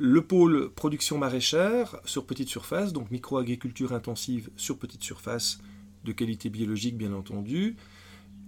[0.00, 5.58] le pôle production maraîchère sur petite surface, donc micro-agriculture intensive sur petite surface,
[6.04, 7.76] de qualité biologique bien entendu.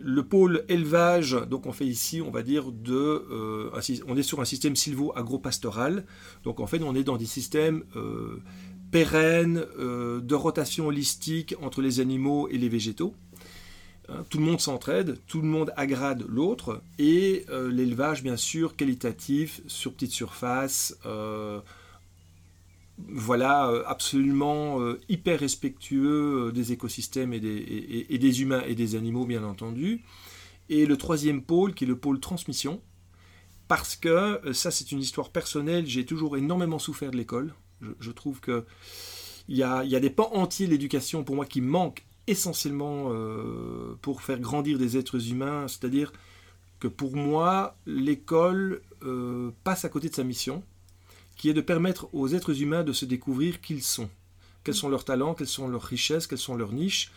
[0.03, 3.71] Le pôle élevage, donc on fait ici, on va dire, de, euh,
[4.07, 6.05] on est sur un système silvo-agro-pastoral,
[6.45, 8.43] donc en fait on est dans des systèmes euh,
[8.91, 13.15] pérennes, euh, de rotation holistique entre les animaux et les végétaux.
[14.09, 19.61] Hein, tout le monde s'entraide, tout le monde agrade l'autre, et l'élevage, bien sûr, qualitatif,
[19.67, 20.99] sur petite surface,
[23.09, 29.27] voilà, euh, absolument hyper respectueux des écosystèmes et des, et des, humains et des animaux,
[29.27, 30.03] bien entendu.
[30.69, 32.81] Et le troisième pôle, qui est le pôle transmission,
[33.69, 37.55] parce que ça, c'est une histoire personnelle, j'ai toujours énormément souffert de l'école.
[38.01, 38.65] Je, trouve que
[39.49, 43.09] il y, a, y a des pans entiers de l'éducation pour moi qui manquent essentiellement
[43.09, 46.13] euh, pour faire grandir des êtres humains, c'est-à-dire
[46.79, 50.63] que pour moi, l'école euh, passe à côté de sa mission,
[51.40, 54.11] qui est de permettre aux êtres humains de se découvrir qui ils sont,
[54.62, 57.12] quels sont leurs talents, quelles sont leurs richesses, quelles sont leurs niches,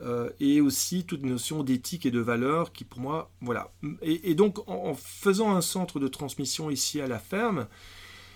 [0.00, 3.74] euh, et aussi toute notion d'éthique et de valeur qui pour moi, voilà.
[4.00, 7.66] Et, donc en, faisant un centre de transmission ici à la ferme,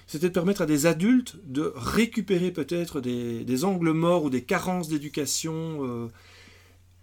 [0.07, 4.89] c'était de permettre à des adultes de récupérer peut-être des, angles morts ou des carences
[4.89, 5.87] d'éducation.
[5.87, 6.09] Euh,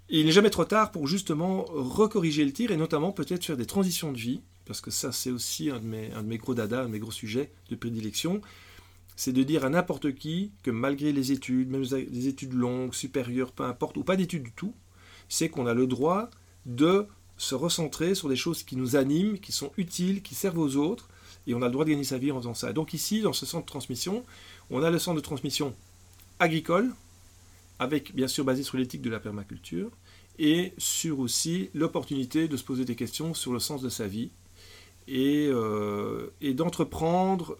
[0.09, 3.65] il n'est jamais trop tard pour justement recorriger le tir et notamment peut-être faire des
[3.65, 6.91] transitions de vie, parce que ça c'est aussi un de, mes, gros dada, un de
[6.91, 8.41] mes gros sujets de prédilection,
[9.15, 13.51] c'est de dire à n'importe qui que malgré les études, même des études longues, supérieures,
[13.51, 14.73] peu importe, ou pas d'études du tout,
[15.29, 16.29] c'est qu'on a le droit
[16.65, 20.75] de se recentrer sur des choses qui nous animent, qui sont utiles, qui servent aux
[20.75, 21.09] autres,
[21.45, 22.73] et on a le droit de gagner sa vie en faisant ça.
[22.73, 24.25] Donc ici, dans ce centre de transmission,
[24.69, 25.75] on a le centre de transmission
[26.39, 26.93] agricole,
[27.79, 29.91] avec bien sûr basé sur l'éthique de la permaculture,
[30.39, 34.29] et sur aussi l'opportunité de se poser des questions sur le sens de sa vie,
[35.07, 37.57] et, euh, d'entreprendre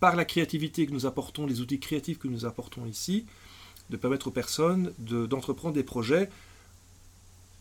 [0.00, 3.26] par la créativité que nous apportons, les outils créatifs que nous apportons ici,
[3.90, 6.28] de permettre aux personnes d'entreprendre des projets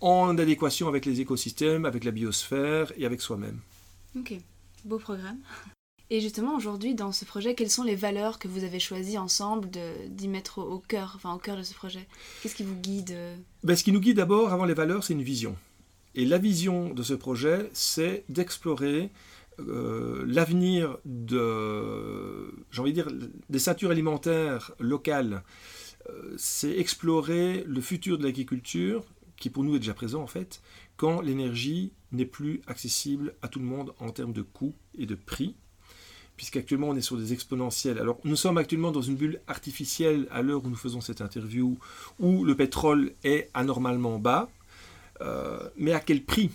[0.01, 3.59] en adéquation avec les écosystèmes, avec la biosphère et avec soi-même.
[4.17, 4.33] Ok.
[4.83, 5.37] Beau programme.
[6.09, 9.69] Et justement, aujourd'hui, dans ce projet, quelles sont les valeurs que vous avez choisies ensemble
[10.09, 12.07] d'y mettre au, cœur, enfin, au cœur de ce projet?
[12.41, 13.15] Qu'est-ce qui vous guide?
[13.63, 15.55] Ben, Ce qui nous guide d'abord, avant les valeurs, c'est une vision.
[16.15, 19.09] Et la vision de ce projet, c'est d'explorer
[19.59, 21.39] euh, l'avenir des
[23.59, 25.43] ceintures alimentaires locales.
[26.09, 29.05] Euh, c'est explorer le futur de l'agriculture,
[29.37, 30.61] qui pour nous est déjà présent en fait,
[30.97, 35.15] quand l'énergie n'est plus accessible à tout le monde en termes de coûts et de
[35.15, 35.55] prix,
[36.35, 37.99] puisqu'actuellement on est sur des exponentiels.
[37.99, 41.77] Alors nous sommes actuellement dans une bulle artificielle à l'heure où nous faisons cette interview,
[42.19, 44.49] où le pétrole est anormalement bas,
[45.77, 46.49] mais à quel prix?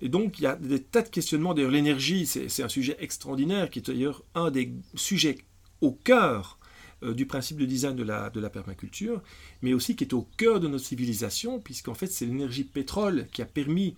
[0.00, 1.54] Et donc, il y a des tas de questionnements.
[1.54, 5.38] D'ailleurs, l'énergie, c'est un sujet extraordinaire, qui est d'ailleurs un des sujets
[5.80, 6.58] au cœur
[7.02, 9.22] euh, du principe de design de la, permaculture,
[9.62, 13.42] mais aussi qui est au cœur de notre civilisation, puisqu'en fait, c'est l'énergie pétrole qui
[13.42, 13.94] a permis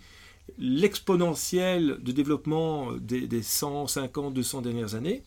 [0.59, 5.23] l'exponentiel de développement des, des 100, 50, 200 dernières années.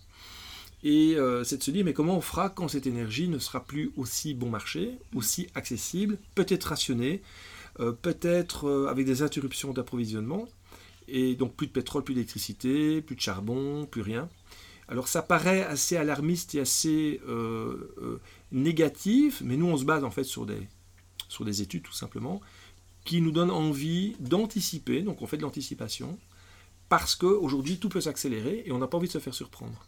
[0.83, 3.63] Et euh, c'est de se dire, mais comment on fera quand cette énergie ne sera
[3.63, 10.47] plus aussi bon marché, aussi accessible, peut-être rationnée, euh, peut-être euh, avec des interruptions d'approvisionnement,
[11.07, 14.29] et donc plus de pétrole, plus d'électricité, plus de charbon, plus rien.
[14.87, 17.21] Alors ça paraît assez alarmiste et assez
[18.51, 20.67] négatif, mais nous on se base en fait sur des,
[21.29, 22.41] sur des études tout simplement,
[23.05, 26.17] qui nous donnent envie d'anticiper, donc on fait de l'anticipation,
[26.89, 29.87] parce qu'aujourd'hui tout peut s'accélérer et on n'a pas envie de se faire surprendre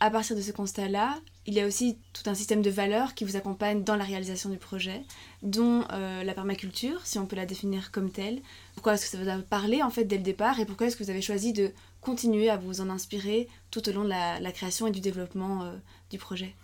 [0.00, 3.24] à partir de ce constat-là, il y a aussi tout un système de valeurs qui
[3.24, 5.02] vous accompagne dans la réalisation du projet,
[5.42, 8.42] dont euh, la permaculture, si on peut la définir comme telle.
[8.74, 10.96] Pourquoi est-ce que ça vous a parlé en fait dès le départ et pourquoi est-ce
[10.96, 14.52] que vous avez choisi de continuer à vous en inspirer tout au long de la,
[14.52, 15.72] création et du développement euh,
[16.10, 16.54] du projet?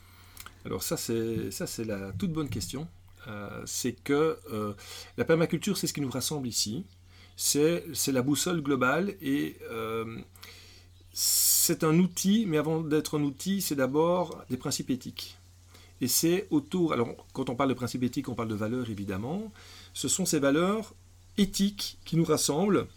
[0.65, 2.87] Alors ça c'est ça c'est la toute bonne question.
[3.29, 4.39] Euh, c'est que
[5.17, 6.85] la permaculture c'est ce qui nous rassemble ici.
[7.37, 9.57] C'est la boussole globale et
[11.13, 11.52] c'est
[11.83, 15.37] un outil, mais avant d'être un outil, c'est d'abord des principes éthiques.
[16.01, 19.53] Et c'est autour, alors quand on parle de principes éthiques, on parle de valeurs évidemment,
[19.95, 20.95] ce sont ces valeurs
[21.39, 22.89] éthiques qui nous rassemblent,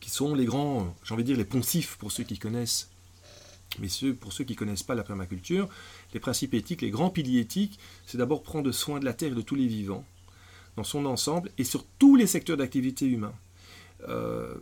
[0.00, 2.90] qui sont les grands, j'ai envie de dire les poncifs pour ceux qui connaissent,
[3.78, 5.68] mais pour ceux qui ne connaissent pas la permaculture,
[6.14, 9.36] les principes éthiques, les grands piliers éthiques, c'est d'abord prendre soin de la terre et
[9.36, 10.04] de tous les vivants,
[10.76, 13.34] dans son ensemble, et sur tous les secteurs d'activité humain.
[14.08, 14.54] Euh,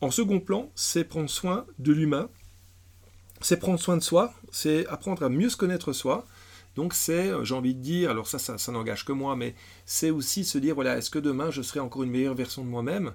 [0.00, 2.28] en second plan, c'est prendre soin de l'humain,
[3.44, 6.26] c'est prendre soin de soi, c'est apprendre à mieux se connaître soi.
[6.76, 9.54] Donc c'est, euh, j'ai envie de dire, alors ça, ça, n'engage que moi, mais
[9.84, 12.68] c'est aussi se dire, voilà, est-ce que demain je serai encore une meilleure version de
[12.68, 13.12] moi-même?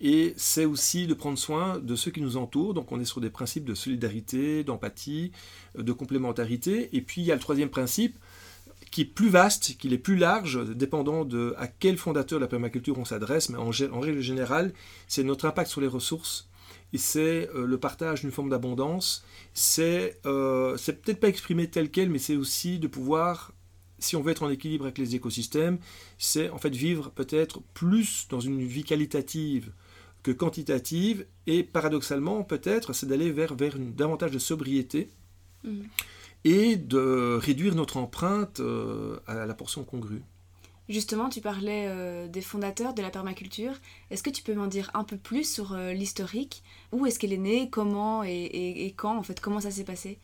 [0.00, 2.72] Et c'est aussi de prendre soin de ceux qui nous entourent.
[2.72, 5.32] Donc on est sur des principes de solidarité, d'empathie,
[5.76, 6.96] euh, de complémentarité.
[6.96, 8.16] Et puis il y a le troisième principe,
[8.92, 12.48] qui est plus vaste, qui est plus large, dépendant de à quel fondateur de la
[12.48, 14.72] permaculture on s'adresse, mais en, règle générale,
[15.08, 16.48] c'est notre impact sur les ressources
[16.94, 19.24] et c'est euh, le partage d'une forme d'abondance.
[19.52, 23.52] C'est euh, c'est peut-être pas exprimé tel quel, mais c'est aussi de pouvoir,
[23.98, 25.78] si on veut être en équilibre avec les écosystèmes,
[26.18, 29.72] c'est en fait vivre peut-être plus dans une vie qualitative
[30.22, 35.10] que quantitative, et paradoxalement peut-être c'est d'aller vers, vers une, davantage de sobriété.
[35.64, 35.82] Mmh
[36.44, 40.22] et de réduire notre empreinte euh, à la portion congrue.
[40.88, 43.72] Justement, tu parlais euh, des fondateurs de la permaculture.
[44.10, 46.62] Est-ce que tu peux m'en dire un peu plus sur euh, l'historique?
[46.92, 47.70] Où est-ce qu'elle est née?
[47.70, 50.18] Comment et, quand En fait, comment ça s'est passé?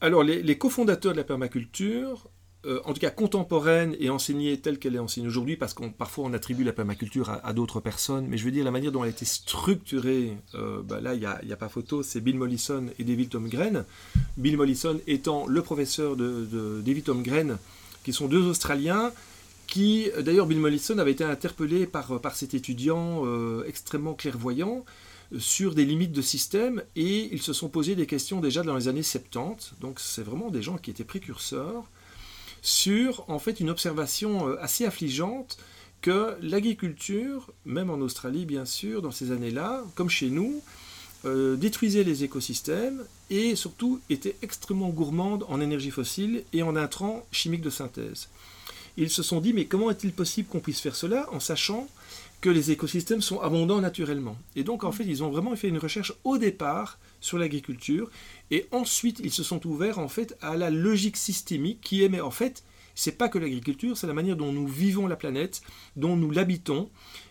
[0.00, 2.28] Alors, les, cofondateurs de la permaculture
[2.66, 6.24] euh, en tout cas contemporaine et enseignée telle qu'elle est enseignée aujourd'hui, parce qu'on parfois
[6.24, 9.10] on attribue la permaculture à, d'autres personnes, mais je veux dire la manière dont elle
[9.10, 13.04] a été structurée, euh, bah là il n'y a, pas photo, c'est Bill Mollison et
[13.04, 13.84] David Tomgren.
[14.36, 17.58] Bill Mollison étant le professeur de, David Tomgren,
[18.02, 19.12] qui sont deux Australiens,
[19.66, 24.84] qui d'ailleurs Bill Mollison avait été interpellé par, par cet étudiant euh, extrêmement clairvoyant
[25.38, 28.88] sur des limites de système et ils se sont posé des questions déjà dans les
[28.88, 31.84] années 70, donc c'est vraiment des gens qui étaient précurseurs
[32.62, 35.58] sur en fait une observation euh, assez affligeante
[36.00, 40.62] que l'agriculture, même en Australie bien sûr, dans ces années-là, comme chez nous,
[41.24, 47.26] euh, détruisait les écosystèmes et surtout était extrêmement gourmande en énergie fossile et en intrants
[47.32, 48.28] chimiques de synthèse.
[48.96, 51.88] Ils se sont dit mais comment est-il possible qu'on puisse faire cela en sachant
[52.40, 54.36] que les écosystèmes sont abondants naturellement?
[54.54, 58.10] Et donc en fait ils ont vraiment fait une recherche au départ sur l'agriculture
[58.50, 62.20] et ensuite, ils se sont ouverts en fait à la logique systémique qui est, mais
[62.20, 62.62] en fait,
[62.94, 65.62] c'est pas que l'agriculture, c'est la manière dont nous vivons la planète,
[65.96, 66.90] dont nous l'habitons.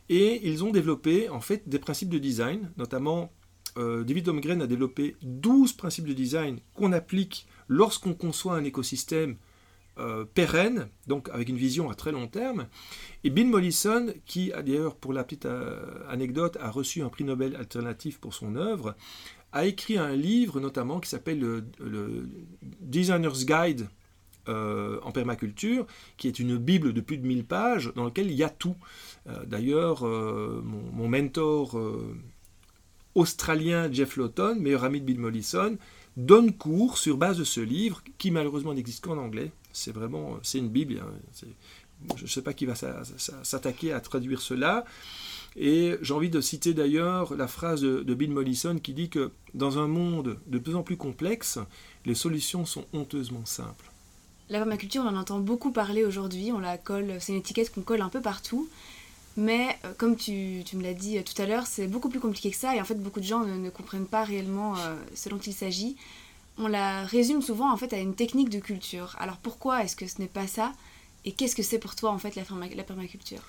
[0.10, 3.32] Et ils ont développé en fait des principes de design, notamment
[3.78, 9.38] euh, David Holmgren a développé 12 principes de design qu'on applique lorsqu'on conçoit un écosystème
[9.98, 12.68] euh, pérenne, donc avec une vision à très long terme.
[13.24, 17.56] Et Bill Mollison, qui d'ailleurs pour la petite euh, anecdote a reçu un prix Nobel
[17.56, 18.96] alternatif pour son œuvre,
[19.56, 22.30] a écrit un livre notamment qui s'appelle le,
[22.82, 23.88] Designer's Guide
[24.50, 28.36] euh, en permaculture, qui est une bible de plus de 1000 pages dans laquelle il
[28.36, 28.76] y a tout.
[29.28, 31.80] Euh, d'ailleurs, euh, mon, mentor
[33.16, 35.78] australien Jeff Lawton, meilleur ami de Bill Mollison,
[36.18, 39.52] donne cours sur base de ce livre qui malheureusement n'existe qu'en anglais.
[39.76, 41.02] C'est vraiment, c'est une bible.
[41.04, 41.48] Hein.
[42.16, 42.74] je ne sais pas qui va
[43.44, 44.86] s'attaquer à traduire cela.
[45.58, 49.80] Et j'ai envie de citer d'ailleurs la phrase de, Bill Mollison qui dit que dans
[49.80, 51.60] un monde de plus en plus complexe,
[52.06, 53.92] les solutions sont honteusement simples.
[54.50, 57.82] La permaculture, on en entend beaucoup parler aujourd'hui, on la colle, c'est une étiquette qu'on
[57.82, 58.70] colle un peu partout.
[59.38, 62.52] Mais euh, comme tu, me l'as dit euh, tout à l'heure, c'est beaucoup plus compliqué
[62.52, 65.40] que ça et en fait beaucoup de gens ne, comprennent pas réellement euh, ce dont
[65.40, 65.98] il s'agit.
[66.58, 69.16] On la résume souvent en fait à une technique de culture.
[69.20, 70.72] Alors pourquoi est-ce que ce n'est pas ça?
[71.26, 73.42] Et qu'est-ce que c'est pour toi en fait la permaculture?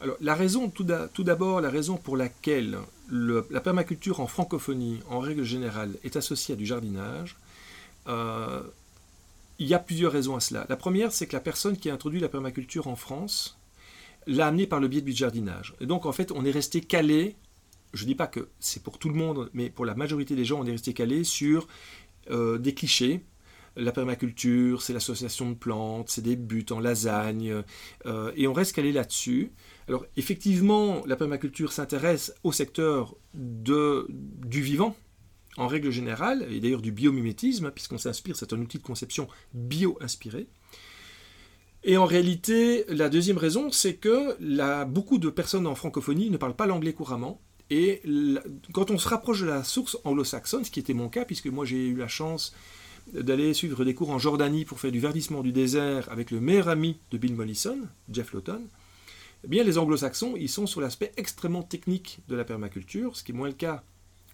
[0.00, 0.82] Alors, la raison, tout
[1.22, 2.76] d'abord, la raison pour laquelle
[3.08, 7.36] la permaculture en francophonie, en règle générale, est associée à du jardinage,
[8.08, 8.62] euh,
[9.60, 10.66] il y a plusieurs raisons à cela.
[10.68, 13.56] La première, c'est que la personne qui a introduit la permaculture en France
[14.26, 15.74] l'a amené par le biais du jardinage.
[15.80, 17.36] Et donc, en fait, on est resté calé.
[17.92, 20.44] Je ne dis pas que c'est pour tout le monde, mais pour la majorité des
[20.44, 21.68] gens, on est resté calé sur
[22.30, 23.24] euh, des clichés.
[23.76, 27.62] La permaculture, c'est l'association de plantes, c'est des buts en lasagne,
[28.04, 29.50] euh, et on reste calé là-dessus.
[29.88, 34.94] Alors effectivement, la permaculture s'intéresse au secteur de, du vivant,
[35.56, 40.48] en règle générale, et d'ailleurs du biomimétisme, puisqu'on s'inspire, c'est un outil de conception bio-inspiré.
[41.84, 46.54] Et en réalité, la deuxième raison, c'est que beaucoup de personnes en francophonie ne parlent
[46.54, 47.40] pas l'anglais couramment.
[47.74, 48.02] Et
[48.74, 51.64] quand on se rapproche de la source anglo-saxonne, ce qui était mon cas, puisque moi
[51.64, 52.54] j'ai eu la chance
[53.14, 56.68] d'aller suivre des cours en Jordanie pour faire du verdissement du désert avec le meilleur
[56.68, 57.78] ami de Bill Mollison,
[58.12, 58.60] Jeff Lawton,
[59.44, 63.32] eh bien les anglo-saxons, ils sont sur l'aspect extrêmement technique de la permaculture, ce qui
[63.32, 63.82] est moins le cas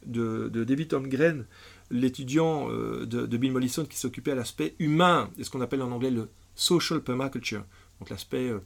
[0.05, 1.47] de, David Holmgren,
[1.93, 5.93] l'étudiant euh, de, Bill Mollison qui s'occupait à l'aspect humain, et ce qu'on appelle en
[5.93, 7.65] anglais le social permaculture,
[8.01, 8.59] donc l'aspect euh,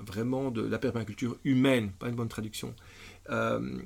[0.00, 2.74] vraiment de la permaculture humaine, pas une bonne traduction.
[3.30, 3.80] Euh,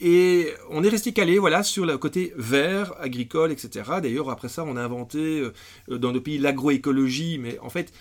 [0.00, 3.90] et on est resté calé voilà, sur le côté vert, agricole, etc.
[4.02, 5.42] D'ailleurs, après ça, on a inventé
[5.88, 7.92] dans nos pays l'agroécologie, mais en fait,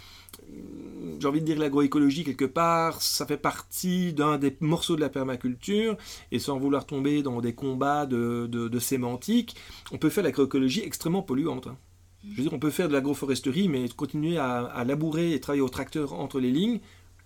[1.19, 5.09] j'ai envie de dire l'agroécologie quelque part, ça fait partie d'un des morceaux de la
[5.09, 5.97] permaculture,
[6.31, 9.55] et sans vouloir tomber dans des combats de, sémantique,
[9.91, 11.67] on peut faire l'agroécologie extrêmement polluante.
[11.67, 11.77] Hein.
[12.23, 15.69] Je veux dire, on peut faire de l'agroforesterie, mais continuer à, labourer et travailler au
[15.69, 16.79] tracteur entre les lignes,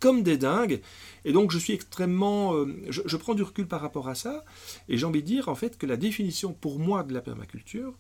[0.04, 0.82] comme des dingues.
[1.24, 2.54] Et donc, je suis extrêmement.
[2.56, 4.44] Euh, je, je, prends du recul par rapport à ça,
[4.90, 7.94] et j'ai envie de dire, en fait, que la définition pour moi de la permaculture,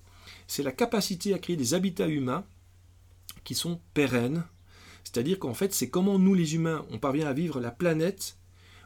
[0.45, 2.43] c'est la capacité à créer des habitats humains
[3.45, 4.43] qui sont pérennes,
[5.05, 8.37] c'est-à-dire qu'en fait, c'est comment nous les humains, on parvient à vivre la planète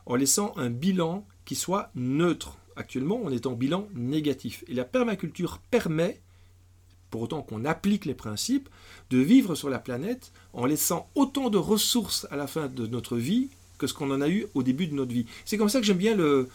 [0.05, 2.59] en laissant un bilan qui soit neutre.
[2.75, 4.63] Actuellement, on est en bilan négatif.
[4.67, 6.21] Et la permaculture permet,
[7.09, 8.69] pour autant qu'on applique les principes,
[9.09, 13.17] de vivre sur la planète en laissant autant de ressources à la fin de notre
[13.17, 15.25] vie que ce qu'on en a eu au début de notre vie.
[15.45, 16.49] C'est comme ça que j'aime bien le,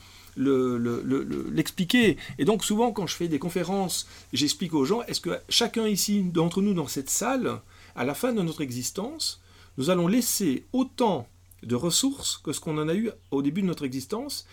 [1.53, 2.17] l'expliquer.
[2.39, 6.23] et donc souvent quand je fais des conférences, j'explique aux gens, est-ce que chacun ici
[6.23, 7.61] d'entre nous dans cette salle,
[7.95, 9.43] à la fin de notre existence,
[9.79, 11.27] nous allons laisser autant
[11.63, 14.47] de ressources que ce qu'on en a eu au début de notre existence?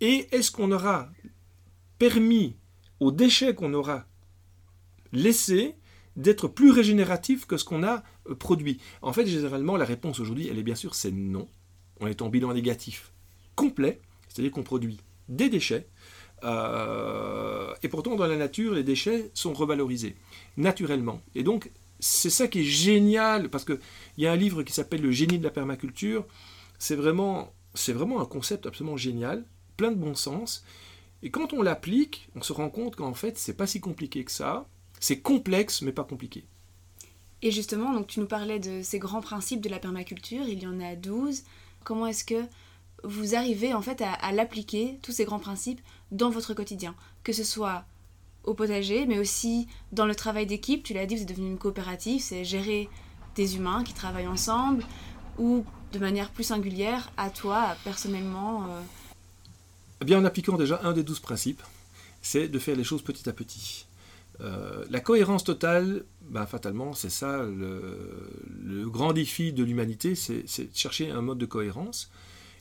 [0.00, 1.08] Et est-ce qu'on aura
[1.98, 2.56] permis
[3.00, 4.04] aux déchets qu'on aura
[5.14, 5.76] laissés
[6.16, 10.48] d'être plus régénératifs que ce qu'on a euh, produit En fait, généralement, la réponse aujourd'hui,
[10.48, 11.48] elle est bien sûr, c'est non.
[12.00, 13.12] On est en bilan négatif
[13.56, 14.98] complet, c'est-à-dire qu'on produit
[15.28, 15.88] des déchets,
[16.44, 20.16] euh, et pourtant dans la nature, les déchets sont revalorisés
[20.56, 21.20] naturellement.
[21.34, 23.78] Et donc, c'est ça qui est génial, parce qu'il
[24.18, 26.26] y a un livre qui s'appelle Le génie de la permaculture.
[26.78, 29.44] C'est vraiment, c'est vraiment un concept absolument génial,
[29.76, 30.64] plein de bon sens.
[31.22, 34.32] Et quand on l'applique, on se rend compte qu'en fait, c'est pas si compliqué que
[34.32, 34.68] ça.
[35.04, 36.46] C'est complexe, mais pas compliqué.
[37.42, 40.66] Et justement, donc tu nous parlais de ces grands principes de la permaculture, il y
[40.66, 41.42] en a 12.
[41.84, 42.42] Comment est-ce que
[43.02, 46.94] vous arrivez en fait à, à l'appliquer, tous ces grands principes, dans votre quotidien?
[47.22, 47.84] Que ce soit
[48.44, 50.82] au potager, mais aussi dans le travail d'équipe.
[50.82, 52.88] Tu l'as dit, vous êtes devenu une coopérative, c'est gérer
[53.34, 54.86] des humains qui travaillent ensemble,
[55.36, 58.80] ou de manière plus singulière, à toi, personnellement euh.
[60.00, 61.62] Eh bien, en appliquant déjà un des douze principes,
[62.22, 63.84] c'est de faire les choses petit à petit.
[64.40, 70.76] Euh, la cohérence totale, ben, fatalement, c'est ça le, grand défi de l'humanité, c'est de
[70.76, 72.10] chercher un mode de cohérence.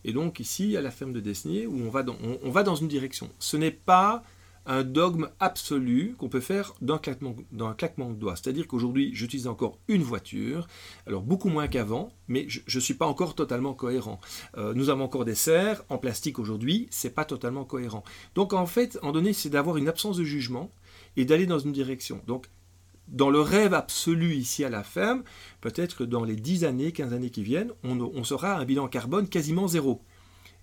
[0.06, 2.76] Et donc ici, à la ferme de Desnier, où on va dans, on va dans
[2.76, 3.30] une direction.
[3.40, 4.24] Ce n'est pas
[4.66, 7.36] un dogme absolu qu'on peut faire d'un claquement,
[7.78, 8.36] claquement, de doigts.
[8.36, 10.68] C'est-à-dire qu'aujourd'hui, j'utilise encore une voiture,
[11.06, 14.20] alors beaucoup moins qu'avant, mais je ne suis pas encore totalement cohérent.
[14.58, 18.04] Euh, nous avons encore des serres en plastique aujourd'hui, c'est pas totalement cohérent.
[18.36, 20.72] Donc en fait, en donné, c'est d'avoir une absence de jugement
[21.18, 22.22] et d'aller dans une direction.
[22.28, 22.48] Donc
[23.08, 25.24] dans le rêve absolu ici à la ferme,
[25.62, 28.88] peut-être que dans les 10 années, 15 années qui viennent, on, sera à un bilan
[28.88, 30.02] carbone quasiment zéro.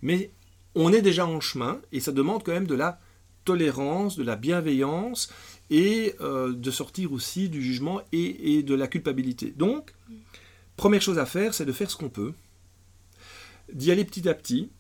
[0.03, 0.31] Mais
[0.75, 2.99] on est déjà en chemin et ça demande quand même de la
[3.45, 5.33] tolérance, de la bienveillance
[5.71, 9.53] et euh, de sortir aussi du jugement et, de la culpabilité.
[9.57, 9.93] Donc,
[10.77, 12.33] première chose à faire, c'est de faire ce qu'on peut,
[13.73, 14.71] d'y aller petit à petit,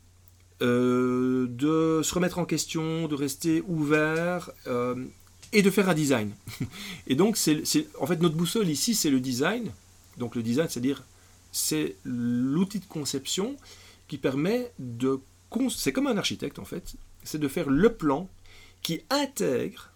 [0.62, 5.06] euh, de se remettre en question, de rester ouvert euh,
[5.52, 6.32] et de faire un design.
[7.06, 7.62] et donc, c'est,
[7.98, 9.70] en fait, notre boussole ici, c'est le design.
[10.18, 11.04] Donc, le design, c'est-à-dire,
[11.52, 13.56] c'est l'outil de conception
[14.08, 15.20] qui permet de...
[15.70, 16.94] C'est comme un architecte, en fait.
[17.24, 18.28] C'est de faire le plan
[18.82, 19.90] qui intègre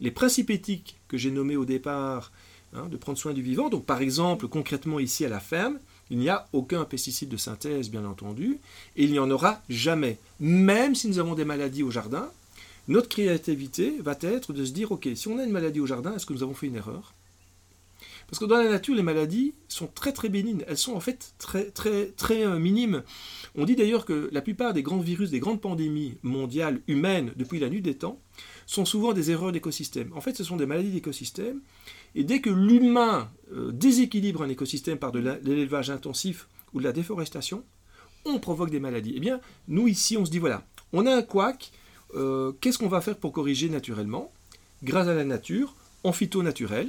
[0.00, 2.32] les principes éthiques que j'ai nommés au départ,
[2.74, 3.68] hein, de prendre soin du vivant.
[3.70, 5.78] Donc par exemple, concrètement ici à la ferme,
[6.10, 8.58] il n'y a aucun pesticide de synthèse, bien entendu,
[8.96, 10.18] et il n'y en aura jamais.
[10.40, 12.30] Même si nous avons des maladies au jardin,
[12.88, 16.14] notre créativité va être de se dire, ok, si on a une maladie au jardin,
[16.14, 17.14] est-ce que nous avons fait une erreur?
[18.32, 20.64] Parce que dans la nature, les maladies sont très très bénignes.
[20.66, 23.02] Elles sont en fait très très très euh, minimes.
[23.56, 27.58] On dit d'ailleurs que la plupart des grands virus, des grandes pandémies mondiales humaines depuis
[27.58, 28.18] la nuit des temps,
[28.64, 30.12] sont souvent des erreurs d'écosystème.
[30.14, 31.60] En fait, ce sont des maladies d'écosystème.
[32.14, 36.92] Et dès que l'humain euh, déséquilibre un écosystème par de l'élevage intensif ou de la
[36.92, 37.64] déforestation,
[38.24, 39.12] on provoque des maladies.
[39.14, 40.64] Eh bien, nous ici, on se dit voilà,
[40.94, 41.70] on a un couac,
[42.14, 44.32] euh, qu'est-ce qu'on va faire pour corriger naturellement?
[44.82, 46.88] Grâce à la nature, en phyto naturel.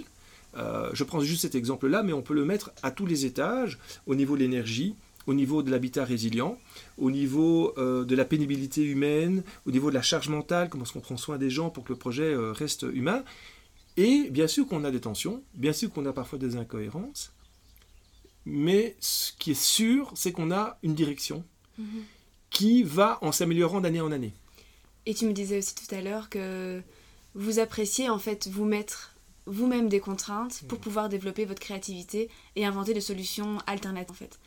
[0.55, 3.79] Euh, je prends juste cet exemple-là, mais on peut le mettre à tous les étages,
[4.05, 4.95] au niveau de l'énergie,
[5.25, 6.57] au niveau de l'habitat résilient,
[6.97, 10.93] au niveau euh, de la pénibilité humaine, au niveau de la charge mentale, comment est-ce
[10.93, 13.23] qu'on prend soin des gens pour que le projet reste humain.
[13.97, 17.31] Et bien sûr qu'on a des tensions, bien sûr qu'on a parfois des incohérences,
[18.45, 21.43] mais ce qui est sûr, c'est qu'on a une direction
[21.77, 22.03] mhm.
[22.49, 24.33] qui va en s'améliorant d'année en année.
[25.05, 26.81] Et tu me disais aussi tout à l'heure que
[27.35, 30.83] vous appréciez en fait vous mettre vous-même des contraintes pour mhm.
[30.83, 34.39] pouvoir développer votre créativité et inventer des solutions alternatives en fait.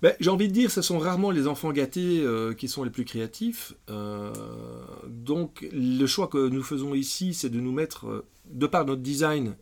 [0.00, 2.90] Ben, j'ai envie de dire, ce sont rarement les enfants gâtés euh, qui sont les
[2.90, 3.74] plus créatifs.
[3.90, 4.32] Euh,
[5.08, 9.02] donc le choix que nous faisons ici, c'est de nous mettre, euh, de par notre
[9.02, 9.56] design,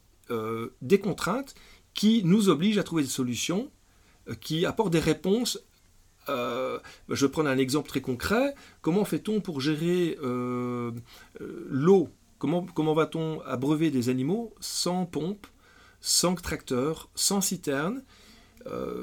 [0.82, 1.54] des contraintes
[1.94, 3.70] qui nous oblige à trouver des solutions,
[4.40, 5.60] qui apportent des réponses.
[6.28, 8.54] Euh, je vais prendre un exemple très concret.
[8.82, 10.92] Comment fait-on pour gérer euh,
[11.40, 12.08] l'eau?
[12.38, 15.46] Comment, comment va-t-on abreuver des animaux sans pompe,
[16.00, 18.02] sans tracteur, sans citerne?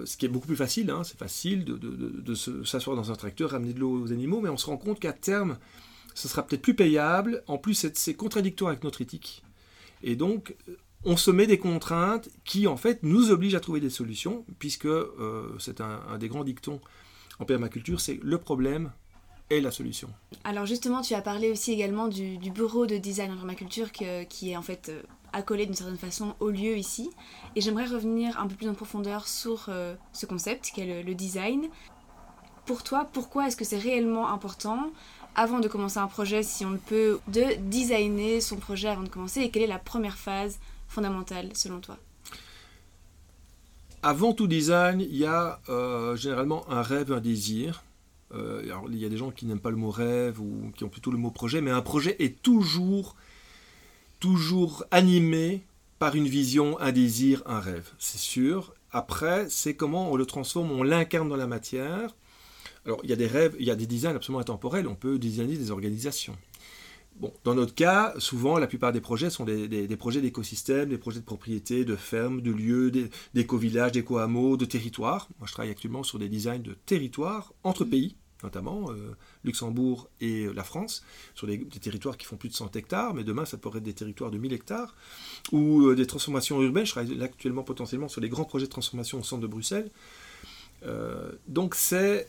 [0.06, 1.06] Ce qui est beaucoup plus facile, hein.
[1.06, 4.66] c'est facile de, s'asseoir dans un tracteur, ramener de l'eau aux animaux, mais on se
[4.66, 5.58] rend compte qu'à terme,
[6.14, 7.44] ce sera peut-être plus payable.
[7.48, 9.42] En plus, c'est contradictoire avec notre éthique.
[10.04, 10.54] Et donc,
[11.06, 14.86] on se met des contraintes qui, en fait, nous obligent à trouver des solutions, puisque
[14.86, 16.80] euh, c'est un, des grands dictons
[17.40, 18.92] en permaculture, c'est le problème
[19.50, 20.10] est la solution.
[20.44, 24.58] Alors justement, tu as parlé aussi également du, bureau de design en permaculture qui est
[24.58, 25.02] en fait euh,
[25.34, 27.10] accolé d'une certaine façon au lieu ici.
[27.56, 31.16] Et j'aimerais revenir un peu plus en profondeur sur euh, ce concept qui est le
[31.16, 31.70] design.
[32.66, 34.92] Pour toi, pourquoi est-ce que c'est réellement important
[35.36, 39.10] avant de commencer un projet, si on le peut, de designer son projet avant de
[39.10, 39.42] commencer?
[39.42, 41.98] Et quelle est la première phase fondamentale selon toi?
[44.06, 47.86] Avant tout design, il y a euh, généralement un rêve, un désir.
[48.36, 50.90] Euh, il y a des gens qui n'aiment pas le mot rêve ou qui ont
[50.90, 53.16] plutôt le mot projet, mais un projet est toujours,
[54.20, 55.62] toujours animé
[56.00, 58.74] par une vision, un désir, un rêve, c'est sûr.
[58.92, 62.14] Après, c'est comment on le transforme, on l'incarne dans la matière.
[62.86, 65.18] Alors, il y a des rêves, il y a des designs absolument intemporels, on peut
[65.18, 66.36] designer des organisations.
[67.44, 71.26] Dans notre cas, souvent, la plupart des projets sont des, projets d'écosystèmes, des projets de
[71.26, 72.92] propriété, de fermes, de lieux,
[73.34, 75.30] d'éco-villages, d'éco-hameaux, de territoires.
[75.40, 80.52] Moi, je travaille actuellement sur des designs de territoires entre pays, notamment euh, Luxembourg et
[80.54, 81.06] la France,
[81.36, 83.94] sur des, territoires qui font plus de 100 hectares, mais demain, ça pourrait être des
[83.94, 84.96] territoires de 1000 hectares,
[85.52, 86.86] ou euh, des transformations urbaines.
[86.86, 89.92] Je travaille actuellement potentiellement sur les grands projets de transformation au centre de Bruxelles.
[90.86, 92.28] Euh, donc, c'est.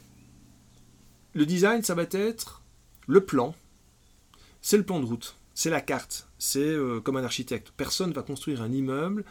[1.33, 2.63] Le design, ça va être
[3.09, 3.57] le plan,
[4.65, 7.71] c'est le plan de route, c'est la carte, c'est euh, comme un architecte.
[7.77, 9.27] Personne ne va construire un immeuble,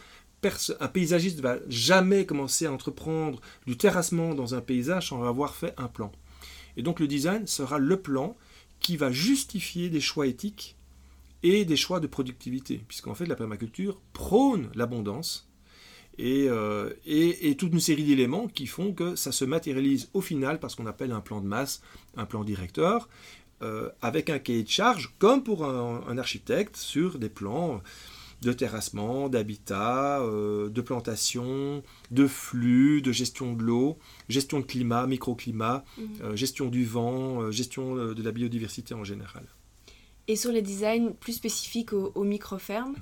[0.79, 5.55] un paysagiste ne va jamais commencer à entreprendre du terrassement dans un paysage sans avoir
[5.55, 6.11] fait un plan.
[6.77, 8.37] Et donc le design sera le plan
[8.79, 10.77] qui va justifier des choix éthiques
[11.41, 15.49] et des choix de productivité, puisqu'en fait la permaculture prône l'abondance
[16.19, 20.21] et, euh, et, et, toute une série d'éléments qui font que ça se matérialise au
[20.21, 21.81] final par ce qu'on appelle un plan de masse,
[22.15, 23.09] un plan directeur,
[23.63, 27.81] euh, avec un cahier de charge, comme pour un, architecte, sur des plans
[28.41, 33.97] de terrassement, d'habitat, euh, de plantation, de flux, de gestion de l'eau,
[34.27, 36.07] gestion de climat, microclimat, mhm.
[36.21, 39.45] euh, gestion du vent, gestion de la biodiversité en général.
[40.27, 42.95] Et sur les designs plus spécifiques aux, aux micro-fermes,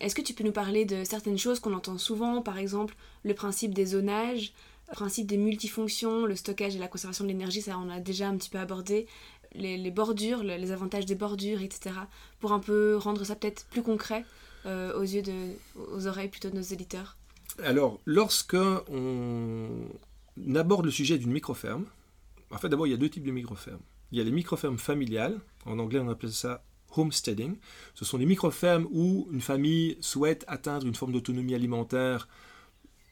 [0.00, 3.34] est-ce que tu peux nous parler de certaines choses qu'on entend souvent, par exemple le
[3.34, 4.52] principe des zonages,
[4.90, 8.28] le principe des multifonctions, le stockage et la conservation de l'énergie, ça on a déjà
[8.28, 9.06] un petit peu abordé
[9.54, 11.94] les, bordures, les avantages des bordures, etc.
[12.38, 14.24] Pour un peu rendre ça peut-être plus concret
[14.66, 15.52] euh, aux yeux de,
[15.94, 17.16] aux oreilles plutôt de nos éditeurs.
[17.62, 19.86] Alors, lorsque on
[20.54, 21.84] aborde le sujet d'une microferme,
[22.50, 23.80] en fait d'abord il y a deux types de microfermes.
[24.12, 26.64] Il y a les microfermes familiales, en anglais on appelle ça
[26.96, 27.56] homesteading.
[27.94, 32.28] Ce sont des microfermes où une famille souhaite atteindre une forme d'autonomie alimentaire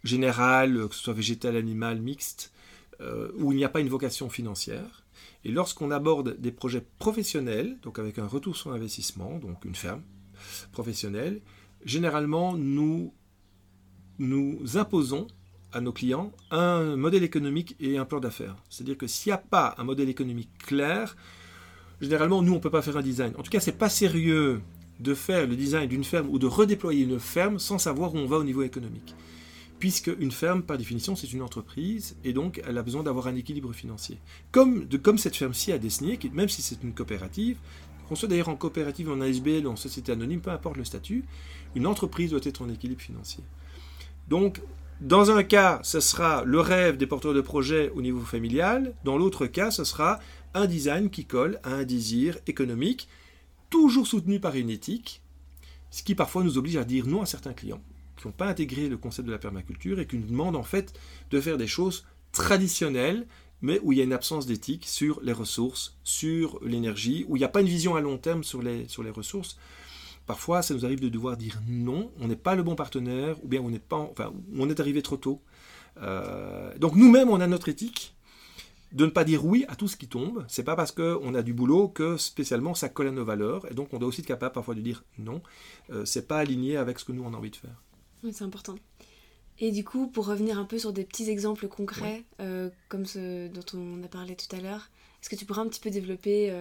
[0.04, 2.52] générale, que ce soit végétale, animale, mixte,
[3.00, 5.04] euh, où il n'y a pas une vocation financière.
[5.48, 10.02] Et lorsqu'on aborde des projets professionnels, donc avec un retour sur investissement, donc une ferme
[10.72, 11.40] professionnelle,
[11.86, 13.14] généralement nous,
[14.74, 15.26] imposons
[15.72, 18.56] à nos clients un modèle économique et un plan d'affaires.
[18.68, 21.16] C'est-à-dire que s'il n'y a pas un modèle économique clair,
[22.02, 23.32] généralement nous on ne peut pas faire un design.
[23.38, 24.60] En tout cas, c'est pas sérieux
[25.00, 28.26] de faire le design d'une ferme ou de redéployer une ferme sans savoir où on
[28.26, 29.14] va au niveau économique.
[29.78, 33.36] Puisque une ferme, par définition, c'est une entreprise et donc elle a besoin d'avoir un
[33.36, 34.18] équilibre financier.
[34.50, 37.58] Comme, cette ferme-ci a dessiné, même si c'est une coopérative,
[38.08, 41.24] qu'on soit d'ailleurs en coopérative, en ASBL, en société anonyme, peu importe le statut,
[41.76, 43.44] une entreprise doit être en équilibre financier.
[44.28, 44.60] Donc,
[45.00, 48.94] dans un cas, ce sera le rêve des porteurs de projets au niveau familial.
[49.04, 50.18] Dans l'autre cas, ce sera
[50.54, 53.08] un design qui colle à un désir économique,
[53.70, 55.22] toujours soutenu par une éthique,
[55.90, 57.82] ce qui parfois nous oblige à dire non à certains clients
[58.18, 60.92] qui n'ont pas intégré le concept de la permaculture et qui nous demandent en fait
[61.30, 63.26] de faire des choses traditionnelles,
[63.62, 67.40] mais où il y a une absence d'éthique sur les ressources, sur l'énergie, où il
[67.40, 69.58] n'y a pas une vision à long terme sur les, sur les ressources.
[70.26, 73.48] Parfois, ça nous arrive de devoir dire non, on n'est pas le bon partenaire, ou
[73.48, 75.40] bien on pas, enfin, on est arrivé trop tôt.
[76.02, 78.14] Euh, donc nous-mêmes, on a notre éthique
[78.92, 80.44] de ne pas dire oui à tout ce qui tombe.
[80.48, 83.74] C'est pas parce qu'on a du boulot que spécialement ça colle à nos valeurs, et
[83.74, 85.42] donc on doit aussi être capable parfois de dire non.
[85.90, 87.82] Euh, c'est pas aligné avec ce que nous on a envie de faire.
[88.24, 88.76] Oui, c'est important.
[89.58, 93.48] Et du coup, pour revenir un peu sur des petits exemples concrets, euh, comme ceux
[93.48, 94.90] dont on a parlé tout à l'heure,
[95.20, 96.52] est-ce que tu pourrais un petit peu développer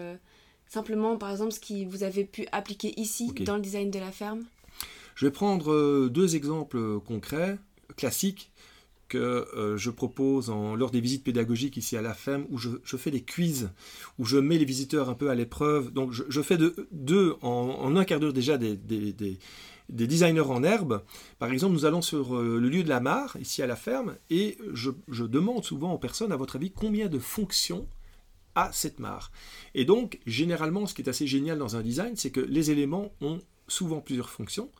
[0.67, 4.11] Simplement, par exemple, ce que vous avez pu appliquer ici dans le design de la
[4.11, 4.43] ferme?
[5.15, 7.57] Je vais prendre euh, deux exemples concrets,
[7.95, 8.51] classiques,
[9.07, 12.97] que euh, je propose en, lors des visites pédagogiques ici à la ferme, où je,
[12.97, 13.69] fais des quiz,
[14.19, 15.93] où je mets les visiteurs un peu à l'épreuve.
[15.93, 19.39] Donc je, fais de, deux, en, un quart d'heure déjà, des, des,
[19.89, 21.03] designers en herbe.
[21.39, 24.15] Par exemple, nous allons sur euh, le lieu de la mare, ici à la ferme,
[24.29, 24.91] et je,
[25.23, 27.87] demande souvent aux personnes, à votre avis, combien de fonctions
[28.55, 29.31] à cette mare.
[29.75, 33.11] Et donc, généralement, ce qui est assez génial dans un design, c'est que les éléments
[33.21, 34.71] ont souvent plusieurs fonctions.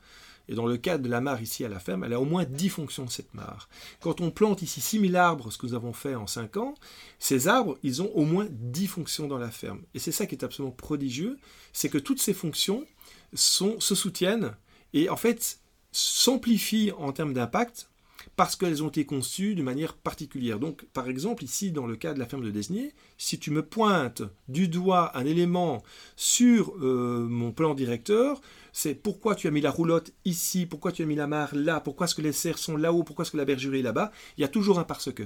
[0.50, 2.46] Et dans le cas de la mare ici à la ferme, elle a au moins
[2.46, 3.68] 10 fonctions cette mare.
[4.00, 6.76] Quand on plante ici 6000 arbres, ce que nous avons fait en 5 ans,
[7.20, 9.82] ces arbres, ils ont au moins 10 fonctions dans la ferme.
[9.94, 11.38] Et c'est ça qui est absolument prodigieux,
[11.74, 12.86] c'est que toutes ces fonctions
[13.34, 14.56] se soutiennent
[14.98, 15.60] et en fait
[15.92, 17.90] s'amplifient en termes d'impact
[18.36, 20.60] parce qu'elles ont été conçues de manière particulière.
[20.60, 23.64] Donc, par exemple, ici, dans le cas de la ferme de Desnier, si tu me
[23.64, 25.82] pointes du doigt un élément
[26.16, 28.42] sur euh, mon plan directeur,
[28.74, 31.80] c'est pourquoi tu as mis la roulotte ici, pourquoi tu as mis la mare là,
[31.80, 34.42] pourquoi est-ce que les serres sont là-haut, pourquoi est-ce que la bergerie est là-bas, il
[34.42, 35.24] y a toujours un parce que.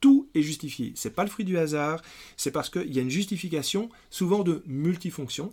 [0.00, 0.92] Tout est justifié.
[0.94, 2.02] C'est pas le fruit du hasard,
[2.36, 5.52] c'est parce qu'il y a une justification, souvent de multifonction.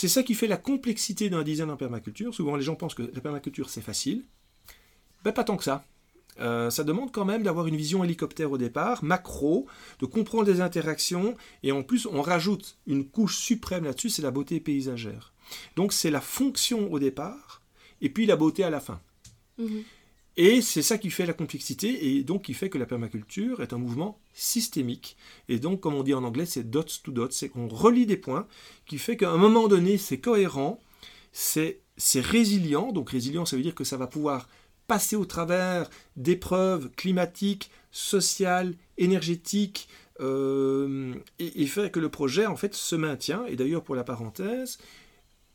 [0.00, 2.34] C'est ça qui fait la complexité d'un design en permaculture.
[2.34, 4.24] Souvent, les gens pensent que la permaculture, c'est facile.
[5.24, 5.84] Ben, pas tant que ça.
[6.40, 9.66] Euh, ça demande quand même d'avoir une vision hélicoptère au départ, macro,
[9.98, 14.30] de comprendre les interactions, et en plus on rajoute une couche suprême là-dessus, c'est la
[14.30, 15.34] beauté paysagère.
[15.76, 17.60] Donc c'est la fonction au départ,
[18.00, 19.02] et puis la beauté à la fin.
[19.58, 19.82] Mhm.
[20.36, 23.72] Et c'est ça qui fait la complexité, et donc qui fait que la permaculture est
[23.72, 25.16] un mouvement systémique.
[25.48, 28.16] Et donc, comme on dit en anglais, c'est dots to dots, c'est qu'on relie des
[28.16, 28.46] points,
[28.86, 30.80] qui fait qu'à un moment donné, c'est cohérent,
[31.32, 31.80] c'est
[32.14, 32.92] résilient.
[32.92, 34.48] Donc résilient, ça veut dire que ça va pouvoir
[34.86, 39.88] passer au travers d'épreuves climatiques, sociales, énergétiques,
[40.20, 43.44] euh, et, faire que le projet en fait se maintient.
[43.46, 44.78] Et d'ailleurs, pour la parenthèse,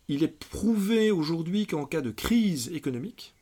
[0.08, 3.35] il est prouvé aujourd'hui qu'en cas de crise économique,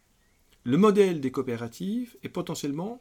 [0.63, 2.99] le modèle des coopératives est potentiellement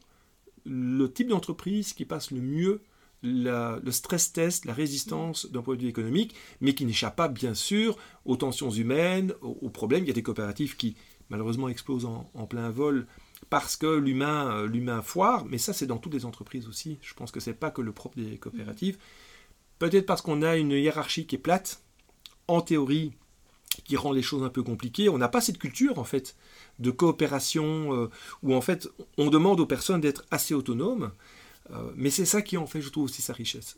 [0.65, 2.81] le type d'entreprise qui passe le mieux
[3.23, 7.53] le stress test, la résistance d'un point de vue économique, mais qui n'échappe pas bien
[7.53, 10.03] sûr aux tensions humaines, aux problèmes.
[10.03, 10.95] Il y a des coopératives qui
[11.29, 13.07] malheureusement explose en, plein vol
[13.49, 16.97] parce que l'humain, euh, l'humain foire, mais ça c'est dans toutes les entreprises aussi.
[17.01, 18.97] Je pense que c'est pas que le propre des coopératives.
[19.79, 21.81] Peut-être parce qu'on a une hiérarchie qui est plate,
[22.47, 23.13] en théorie,
[23.81, 25.09] qui rend les choses un peu compliquées.
[25.09, 26.35] On n'a pas cette culture en fait
[26.79, 28.09] de coopération euh,
[28.41, 31.11] où en fait on demande aux personnes d'être assez autonomes.
[31.71, 33.77] Euh, mais c'est ça qui en fait, je trouve aussi sa richesse.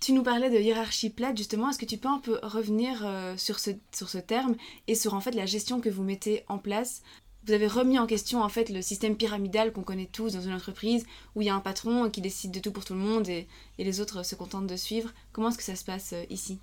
[0.00, 1.70] Tu nous parlais de hiérarchie plate justement.
[1.70, 4.56] Est-ce que tu peux un peu revenir euh, sur, ce, sur ce terme
[4.88, 7.02] et sur en fait la gestion que vous mettez en place?
[7.44, 10.52] Vous avez remis en question en fait le système pyramidal qu'on connaît tous dans une
[10.52, 11.04] entreprise
[11.34, 13.48] où il y a un patron qui décide de tout pour tout le monde et,
[13.78, 15.12] les autres se contentent de suivre.
[15.32, 16.58] Comment est-ce que ça se passe ici?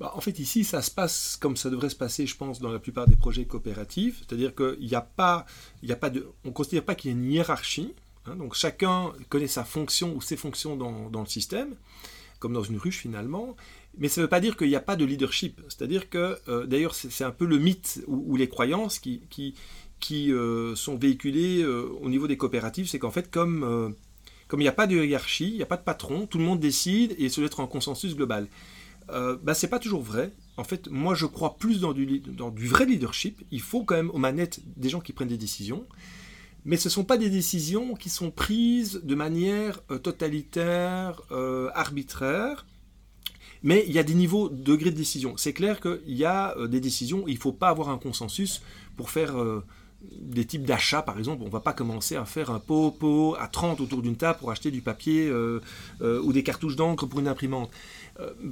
[0.00, 2.72] Bah, en fait, ici, ça se passe comme ça devrait se passer, je pense, dans
[2.72, 4.20] la plupart des projets coopératifs.
[4.20, 5.44] C'est-à-dire qu'il n'y a pas,
[5.86, 7.94] a pas de, on ne considère pas qu'il y ait une hiérarchie.
[8.26, 8.36] Hein.
[8.36, 11.74] donc chacun connaît sa fonction ou ses fonctions dans, le système
[12.38, 13.56] comme dans une ruche finalement.
[13.98, 15.60] Mais ça ne veut pas dire qu'il n'y a pas de leadership.
[15.68, 20.96] C'est-à-dire que, euh, d'ailleurs, c'est un peu le mythe ou, les croyances qui euh, sont
[20.96, 22.88] véhiculées euh, au niveau des coopératives.
[22.88, 23.94] C'est qu'en fait, comme
[24.48, 26.44] comme il n'y a pas de hiérarchie, il n'y a pas de patron, tout le
[26.44, 28.48] monde décide et se doit être en consensus global.
[29.12, 30.32] Euh, bah, c'est pas toujours vrai.
[30.56, 33.42] En fait, moi, je crois plus dans du, vrai leadership.
[33.50, 35.86] Il faut quand même aux manettes des gens qui prennent des décisions
[36.64, 41.70] mais ce ne sont pas des décisions qui sont prises de manière euh, totalitaire, euh,
[41.74, 42.66] arbitraire.
[43.62, 45.34] Mais il y a des niveaux, degrés de décision.
[45.36, 48.62] C'est clair qu'il y a euh, des décisions, il ne faut pas avoir un consensus
[48.96, 49.34] pour faire
[50.02, 51.42] des types d'achats, par exemple.
[51.42, 54.38] On ne va pas commencer à faire un pot, pot à 30 autour d'une table
[54.38, 55.32] pour acheter du papier
[56.02, 57.70] ou des cartouches d'encre pour une imprimante.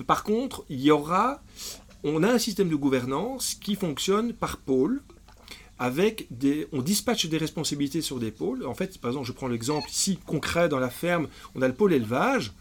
[0.07, 1.43] Par contre, il y aura,
[2.05, 5.03] on a un système de gouvernance qui fonctionne par pôle.
[5.81, 8.66] Avec des, on dispatche des responsabilités sur des pôles.
[8.66, 11.75] En fait, par exemple, je prends l'exemple ici concret dans la ferme, on a le
[11.75, 12.53] pôle élevage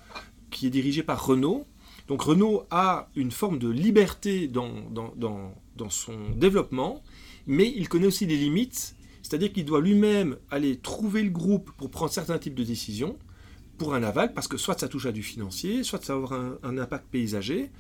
[0.52, 1.66] qui est dirigé par Renault
[2.08, 7.04] donc Renault a une forme de liberté dans, dans, son développement,
[7.46, 11.92] mais il connaît aussi des limites, c'est-à-dire qu'il doit lui-même aller trouver le groupe pour
[11.92, 13.18] prendre certains types de décisions
[13.78, 16.78] pour un aval, parce que soit ça touche à du financier, soit ça avoir un,
[16.78, 17.72] impact paysager.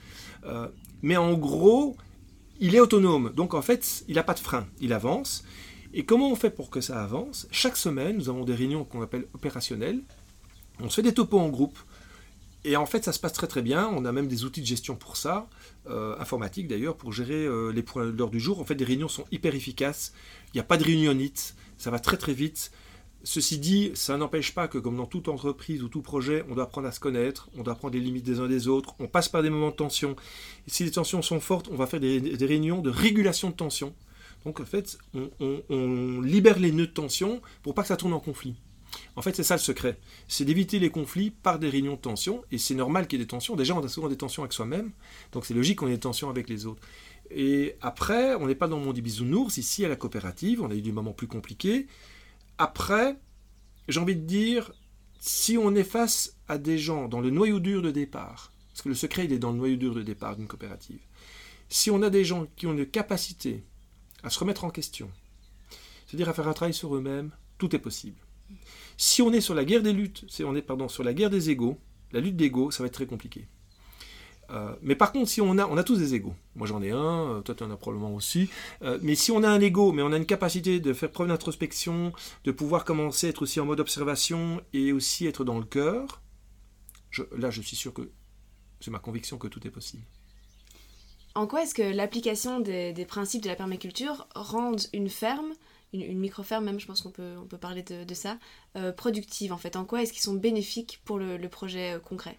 [0.45, 0.67] Euh,
[1.01, 1.97] mais en gros,
[2.59, 3.31] il est autonome.
[3.35, 4.67] Donc en fait, il n'a pas de frein.
[4.79, 5.43] Il avance.
[5.93, 7.47] Et comment on fait pour que ça avance?
[7.51, 10.01] Chaque semaine, nous avons des réunions qu'on appelle opérationnelles.
[10.79, 11.77] On se fait des topos en groupe.
[12.63, 13.87] Et en fait, ça se passe très très bien.
[13.93, 15.47] On a même des outils de gestion pour ça,
[15.89, 18.59] euh, informatiques d'ailleurs, pour gérer euh, les points d'heure du jour.
[18.59, 20.13] En fait, les réunions sont hyper efficaces.
[20.53, 21.55] Il n'y a pas de réunionnite.
[21.77, 22.71] Ça va très très vite.
[23.24, 26.65] Ceci dit, ça n'empêche pas que, comme dans toute entreprise ou tout projet, on doit
[26.65, 29.28] apprendre à se connaître, on doit apprendre les limites des uns des autres, on passe
[29.28, 30.15] par des moments de tension.
[30.68, 33.93] Si les tensions sont fortes, on va faire des, réunions de régulation de tension.
[34.45, 35.30] Donc en fait, on,
[35.70, 38.55] on libère les nœuds de tension pour pas que ça tourne en conflit.
[39.15, 39.97] En fait, c'est ça le secret.
[40.28, 42.43] C'est d'éviter les conflits par des réunions de tension.
[42.51, 43.55] Et c'est normal qu'il y ait des tensions.
[43.55, 44.91] Déjà, on a souvent des tensions avec soi-même.
[45.32, 46.82] Donc c'est logique qu'on ait des tensions avec les autres.
[47.30, 49.57] Et après, on n'est pas dans le monde du bisounours.
[49.57, 51.88] Ici, à la coopérative, on a eu des moments plus compliqués.
[52.57, 53.19] Après,
[53.87, 54.71] j'ai envie de dire,
[55.19, 58.89] si on est face à des gens dans le noyau dur de départ, parce que
[58.89, 61.01] le secret, il est dans le noyau dur de départ d'une coopérative,
[61.69, 63.63] si on a des gens qui ont une capacité
[64.23, 65.11] à se remettre en question,
[66.05, 68.17] c'est-à-dire à faire un travail sur eux-mêmes, tout est possible.
[68.97, 71.29] Si on est sur la guerre des luttes, si on est pardon, sur la guerre
[71.29, 71.79] des égaux,
[72.11, 73.47] la lutte d'égaux, ça va être très compliqué.
[74.49, 76.35] Euh, mais par contre, si on a, on a tous des égaux.
[76.55, 78.49] Moi j'en ai un, euh, toi tu en as probablement aussi.
[78.81, 81.27] Euh, mais si on a un ego, mais on a une capacité de faire preuve
[81.27, 85.65] d'introspection, de pouvoir commencer à être aussi en mode observation et aussi être dans le
[85.65, 86.21] cœur,
[87.35, 88.09] là je suis sûr que
[88.79, 90.03] c'est ma conviction que tout est possible.
[91.35, 95.53] En quoi est-ce que l'application des, principes de la permaculture rend une ferme
[95.93, 98.37] une, micro-ferme même, je pense qu'on peut, on peut parler de, ça,
[98.97, 99.75] productive en fait?
[99.75, 102.37] En quoi est-ce qu'ils sont bénéfiques pour le, projet concret?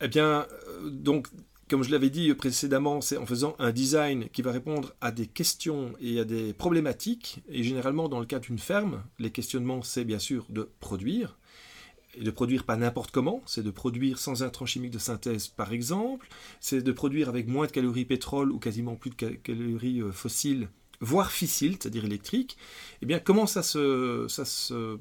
[0.00, 1.28] Eh bien, euh, donc,
[1.68, 5.26] comme je l'avais dit précédemment, c'est en faisant un design qui va répondre à des
[5.26, 7.42] questions et à des problématiques.
[7.48, 11.38] Et généralement, dans le cas d'une ferme, les questionnements, c'est bien sûr de produire.
[12.18, 15.74] Et de produire pas n'importe comment, c'est de produire sans intrants chimiques de synthèse par
[15.74, 16.26] exemple,
[16.60, 20.68] c'est de produire avec moins de calories pétrole ou quasiment plus de calories fossiles
[21.00, 22.56] voire fissile, c'est-à-dire électrique,
[23.02, 24.96] eh bien comment ça se, euh,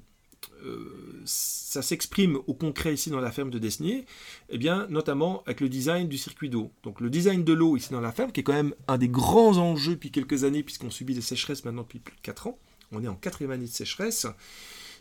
[1.25, 4.05] ça s'exprime au concret ici dans la ferme de Desnier,
[4.49, 6.71] eh bien, notamment avec le design du circuit d'eau.
[6.83, 9.09] Donc le design de l'eau ici dans la ferme, qui est quand même un des
[9.09, 12.59] grands enjeux depuis quelques années, puisqu'on subit des sécheresses maintenant depuis plus de 4 ans,
[12.91, 14.27] on est en quatrième année de sécheresse,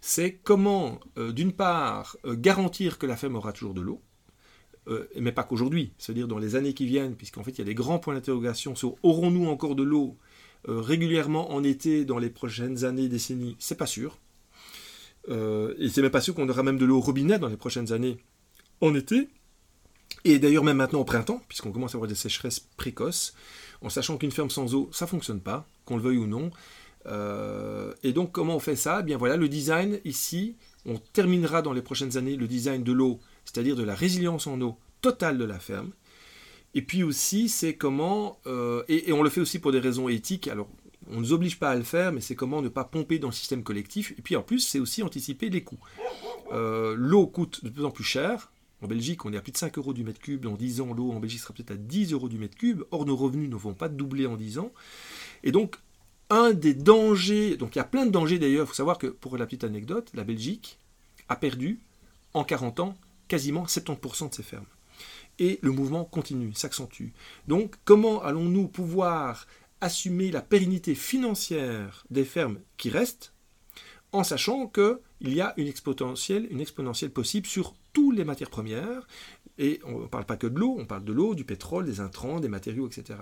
[0.01, 4.03] c'est comment, euh, d'une part, euh, garantir que la ferme aura toujours de l'eau,
[5.19, 7.75] mais pas qu'aujourd'hui, c'est-à-dire dans les années qui viennent, puisqu'en fait il y a des
[7.75, 10.19] grands points d'interrogation sur aurons-nous encore de l'eau
[10.69, 14.19] euh, régulièrement en été dans les prochaines années, décennies, c'est pas sûr.
[15.29, 17.57] Euh, et c'est même pas sûr qu'on aura même de l'eau au robinet dans les
[17.57, 18.19] prochaines années
[18.81, 19.29] en été.
[20.25, 23.35] Et d'ailleurs même maintenant au printemps, puisqu'on commence à avoir des sécheresses précoces,
[23.83, 26.51] en sachant qu'une ferme sans eau, ça fonctionne pas, qu'on le veuille ou non.
[27.07, 28.99] Euh, et donc comment on fait ça?
[29.01, 30.57] Eh Bien voilà, le design ici,
[30.87, 34.61] on terminera dans les prochaines années le design de l'eau, c'est-à-dire de la résilience en
[34.61, 35.91] eau totale de la ferme,
[36.75, 40.49] et puis aussi, c'est comment, euh, et, on le fait aussi pour des raisons éthiques,
[40.49, 40.69] alors
[41.11, 43.29] on ne nous oblige pas à le faire, mais c'est comment ne pas pomper dans
[43.29, 44.13] le système collectif.
[44.19, 45.79] Et puis en plus, c'est aussi anticiper les coûts.
[46.53, 48.51] Euh, l'eau coûte de plus en plus cher.
[48.83, 50.43] En Belgique, on est à plus de 5 euros du mètre cube.
[50.43, 52.83] Dans 10 ans, l'eau en Belgique sera peut-être à 10 euros du mètre cube.
[52.91, 54.73] Or, nos revenus ne vont pas doubler en 10 ans.
[55.43, 55.77] Et donc,
[56.31, 59.07] un des dangers, donc il y a plein de dangers d'ailleurs, il faut savoir que,
[59.07, 60.79] pour la petite anecdote, la Belgique
[61.29, 61.81] a perdu
[62.33, 62.97] en 40 ans
[63.29, 64.67] quasiment 70% de ses fermes
[65.39, 67.09] et le mouvement continue, s'accentue.
[67.49, 69.47] Donc comment allons-nous pouvoir
[69.85, 73.35] assumer la pérennité financière des fermes qui restent
[74.13, 79.07] en sachant qu'il y a une exponentielle, possible sur toutes les matières premières,
[79.59, 82.01] et on ne parle pas que de l'eau, on parle de l'eau, du pétrole, des
[82.01, 83.19] intrants, des matériaux, etc.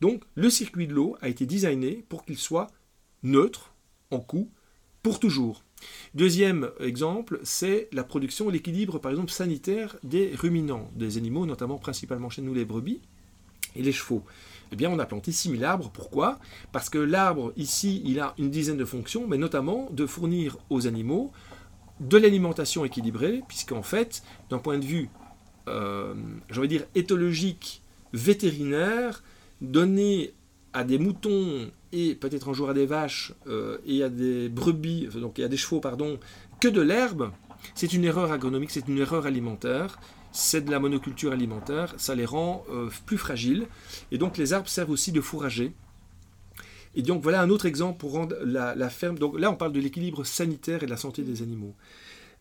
[0.00, 2.68] Donc le circuit de l'eau a été designé pour qu'il soit
[3.22, 3.74] neutre
[4.10, 4.50] en coût
[5.02, 5.64] pour toujours.
[6.14, 12.30] Deuxième exemple, c'est la production, l'équilibre par exemple sanitaire des ruminants, des animaux, notamment principalement
[12.30, 13.00] chez nous les brebis
[13.74, 14.24] et les chevaux.
[14.72, 15.90] Eh bien, on a planté 6000 arbres.
[15.92, 16.38] Pourquoi?
[16.72, 20.86] Parce que l'arbre, ici, il a une dizaine de fonctions, mais notamment de fournir aux
[20.86, 21.32] animaux
[22.00, 25.08] de l'alimentation équilibrée, puisqu'en fait, d'un point de vue
[25.68, 26.14] euh,
[26.66, 29.22] dire, éthologiques, vétérinaires,
[29.60, 30.34] donnés
[30.72, 35.08] à des moutons et peut-être un jour à des vaches euh, et à des brebis,
[35.14, 36.18] donc à des chevaux, pardon,
[36.60, 37.30] que de l'herbe,
[37.74, 39.98] c'est une erreur agronomique, c'est une erreur alimentaire,
[40.36, 43.66] c'est de la monoculture alimentaire, ça les rend euh, plus fragiles.
[44.12, 45.72] Et donc les arbres servent aussi de fourrager.
[46.94, 49.18] Et donc voilà un autre exemple pour rendre la, ferme.
[49.18, 51.74] Donc là, on parle de l'équilibre sanitaire et de la santé des animaux.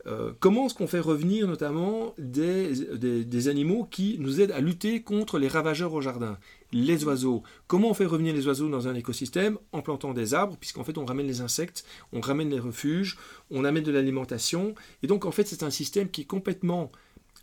[0.08, 5.39] Euh, comment est-ce qu'on fait revenir notamment des, animaux qui nous aident à lutter contre
[5.39, 6.38] les ravageurs au jardin?
[6.72, 7.43] Les oiseaux.
[7.68, 9.58] Comment on fait revenir les oiseaux dans un écosystème?
[9.72, 13.18] En plantant des arbres, puisqu'en fait on ramène les insectes, on ramène les refuges,
[13.52, 14.76] on amène de l'alimentation.
[15.02, 16.91] Et donc en fait c'est un système qui est complètement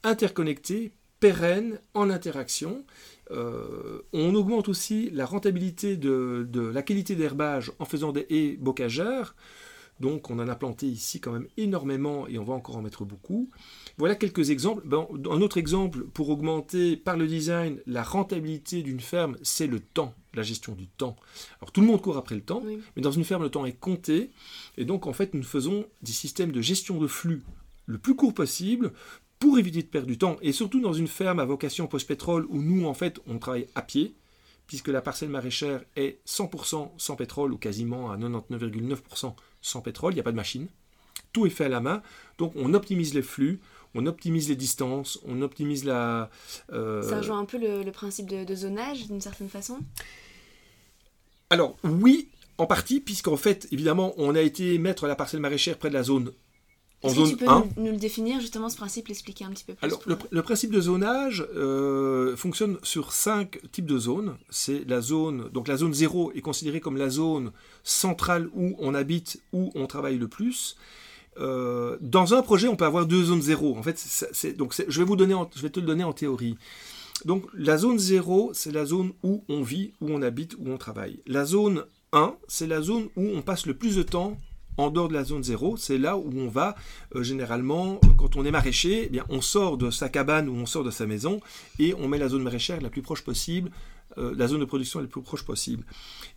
[0.03, 2.85] interconnecté, pérenne, en interaction.
[3.31, 9.35] Euh, on augmente aussi la rentabilité de, la qualité d'herbage en faisant des haies bocagères.
[10.01, 13.05] Donc on en a planté ici quand même énormément et on va encore en mettre
[13.05, 13.51] beaucoup.
[13.99, 14.83] Voilà quelques exemples.
[14.93, 20.15] un autre exemple pour augmenter par le design la rentabilité d'une ferme, c'est le temps,
[20.35, 21.15] la gestion du temps.
[21.61, 22.65] Alors tout le monde court après le temps,
[22.97, 24.31] mais dans une ferme le temps est compté
[24.77, 27.45] et donc en fait nous faisons des systèmes de gestion de flux
[27.87, 28.93] le plus court possible
[29.43, 32.63] pour éviter de perdre du temps, et surtout dans une ferme à vocation post-pétrole où
[32.63, 34.15] nous, en fait, on travaille à pied,
[34.69, 40.15] puisque la parcelle maraîchère est 100% sans pétrole, ou quasiment à 99,9% sans pétrole, il
[40.15, 40.69] n'y a pas de machine.
[41.33, 42.03] Tout est fait à la main,
[42.39, 43.59] donc on optimise les flux,
[43.97, 46.31] on optimise les distances, on optimise la...
[46.73, 49.81] Euh, Ça rejoint un peu le, principe de, zonage, d'une certaine façon?
[51.51, 52.29] Alors, oui,
[52.59, 56.05] en partie, puisqu'en fait, évidemment, on a été mettre la parcelle maraîchère près de la
[56.05, 56.33] zone
[57.03, 57.47] est-ce que tu peux
[57.77, 60.01] nous, le définir justement ce principe, l'expliquer un petit peu plus Alors,
[60.31, 64.37] le, principe de zonage euh, fonctionne sur cinq types de zones.
[64.51, 68.95] C'est la zone, donc la zone 0 est considérée comme la zone centrale où on
[68.95, 70.77] habite, où on travaille le plus.
[71.39, 73.77] Euh, dans un projet, on peut avoir deux zones 0.
[73.77, 76.57] En fait, c'est, donc je vais vous donner, je vais te le donner en théorie.
[77.25, 80.79] Donc la zone 0, c'est la zone où on vit, où on habite, où on
[80.79, 81.21] travaille.
[81.27, 84.37] La zone 1, c'est la zone où on passe le plus de temps
[84.77, 86.75] en dehors de la zone zéro, c'est là où on va
[87.15, 90.55] euh, généralement, euh, quand on est maraîcher, eh bien, on sort de sa cabane ou
[90.55, 91.41] on sort de sa maison
[91.79, 93.71] et on met la zone maraîchère la plus proche possible,
[94.19, 95.85] euh, la zone de production la plus proche possible.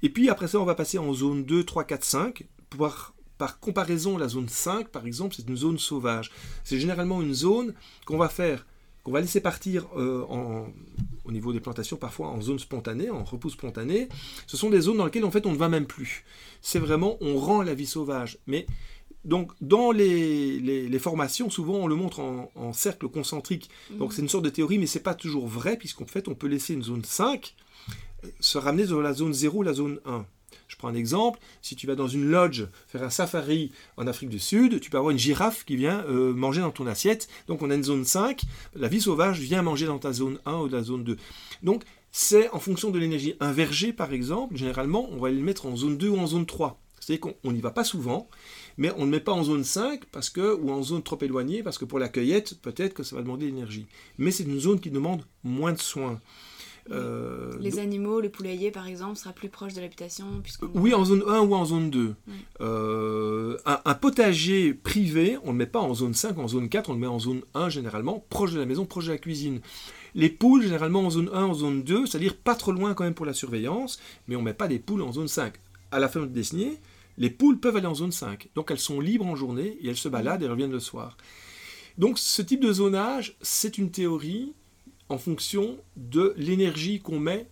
[0.03, 2.43] Et puis après ça, on va passer en zone 2, 3, 4, 5.
[2.77, 6.31] Par, par comparaison, la zone 5, par exemple, c'est une zone sauvage.
[6.63, 7.73] C'est généralement une zone
[8.05, 8.65] qu'on va faire
[9.06, 14.10] qu'on va laisser partir au niveau des plantations, parfois en zone spontanée, en repousse spontanée.
[14.47, 16.26] Ce sont des zones dans lesquelles en fait on ne va même plus.
[16.62, 18.39] C'est vraiment, on rend la vie sauvage.
[18.47, 18.66] Mais
[19.24, 23.70] donc dans les, formations, souvent on le montre en, cercle concentrique.
[23.91, 26.47] Donc c'est une sorte de théorie, mais c'est pas toujours vrai, puisqu'en fait on peut
[26.47, 27.56] laisser une zone 5
[28.39, 30.26] se ramener dans la zone 0, la zone 1.
[30.68, 34.30] Je prends un exemple, si tu vas dans une lodge faire un safari en Afrique
[34.30, 37.28] du Sud, tu peux avoir une girafe qui vient euh, manger dans ton assiette.
[37.47, 38.41] Donc on a une zone 5,
[38.76, 41.18] la vie sauvage vient manger dans ta zone 1 ou la zone 2.
[41.63, 43.36] Donc c'est en fonction de l'énergie.
[43.39, 46.45] Un verger par exemple, généralement on va le mettre en zone 2 ou en zone
[46.45, 46.80] 3.
[47.05, 48.28] C'est-à-dire qu'on n'y va pas souvent,
[48.78, 51.61] mais on ne met pas en zone 5 parce que, ou en zone trop éloignée,
[51.61, 53.86] parce que pour la cueillette, peut-être que ça va demander de l'énergie.
[54.18, 56.20] Mais c'est une zone qui demande moins de soins.
[56.91, 60.25] Euh, les animaux, le poulailler par exemple, sera plus proche de l'habitation
[60.73, 62.15] Oui, en zone 1 ou en zone 2.
[62.61, 66.89] Euh, un, potager privé, on ne le met pas en zone 5, en zone 4,
[66.89, 69.61] on le met en zone 1 généralement, proche de la maison, proche de la cuisine.
[70.13, 73.15] Les poules, généralement en zone 1, en zone 2, c'est-à-dire pas trop loin quand même
[73.15, 75.53] pour la surveillance, mais on ne met pas des poules en zone 5.
[75.91, 76.79] À la fin de dessinée,
[77.17, 78.49] les poules peuvent aller en zone 5.
[78.55, 81.17] Donc elles sont libres en journée et elles se baladent et reviennent le soir.
[81.97, 84.53] Donc ce type de zonage, c'est une théorie
[85.10, 87.47] en fonction de l'énergie qu'on met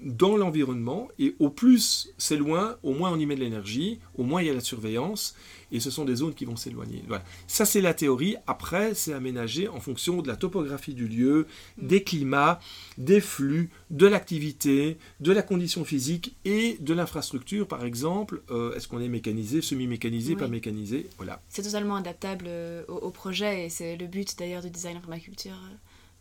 [0.00, 1.08] dans l'environnement.
[1.18, 4.48] Et au plus c'est loin, au moins on y met de l'énergie, au moins il
[4.48, 5.34] y a la surveillance,
[5.72, 7.02] et ce sont des zones qui vont s'éloigner.
[7.06, 7.24] Voilà.
[7.46, 8.36] Ça c'est la théorie.
[8.46, 11.46] Après, c'est aménagé en fonction de la topographie du lieu,
[11.78, 11.86] mm.
[11.86, 12.60] des climats,
[12.98, 18.42] des flux, de l'activité, de la condition physique et de l'infrastructure, par exemple.
[18.50, 21.08] Euh, est-ce qu'on est mécanisé, semi-mécanisé, pas mécanisé?
[21.16, 21.40] Voilà.
[21.48, 25.54] C'est totalement adaptable euh, au, projet, et c'est le but d'ailleurs du design permaculture.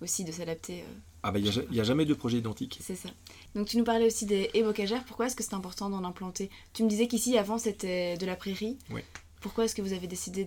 [0.03, 0.81] Aussi de s'adapter.
[0.81, 0.93] Euh.
[1.23, 2.79] Ah bah il n'y a, jamais de projet identique.
[2.81, 3.09] C'est ça.
[3.55, 5.05] Donc tu nous parlais aussi des évocagères.
[5.05, 6.49] Pourquoi est-ce que c'est important d'en implanter?
[6.73, 8.77] Tu me disais qu'ici avant c'était de la prairie.
[8.91, 9.01] Oui.
[9.39, 10.45] Pourquoi est-ce que vous avez décidé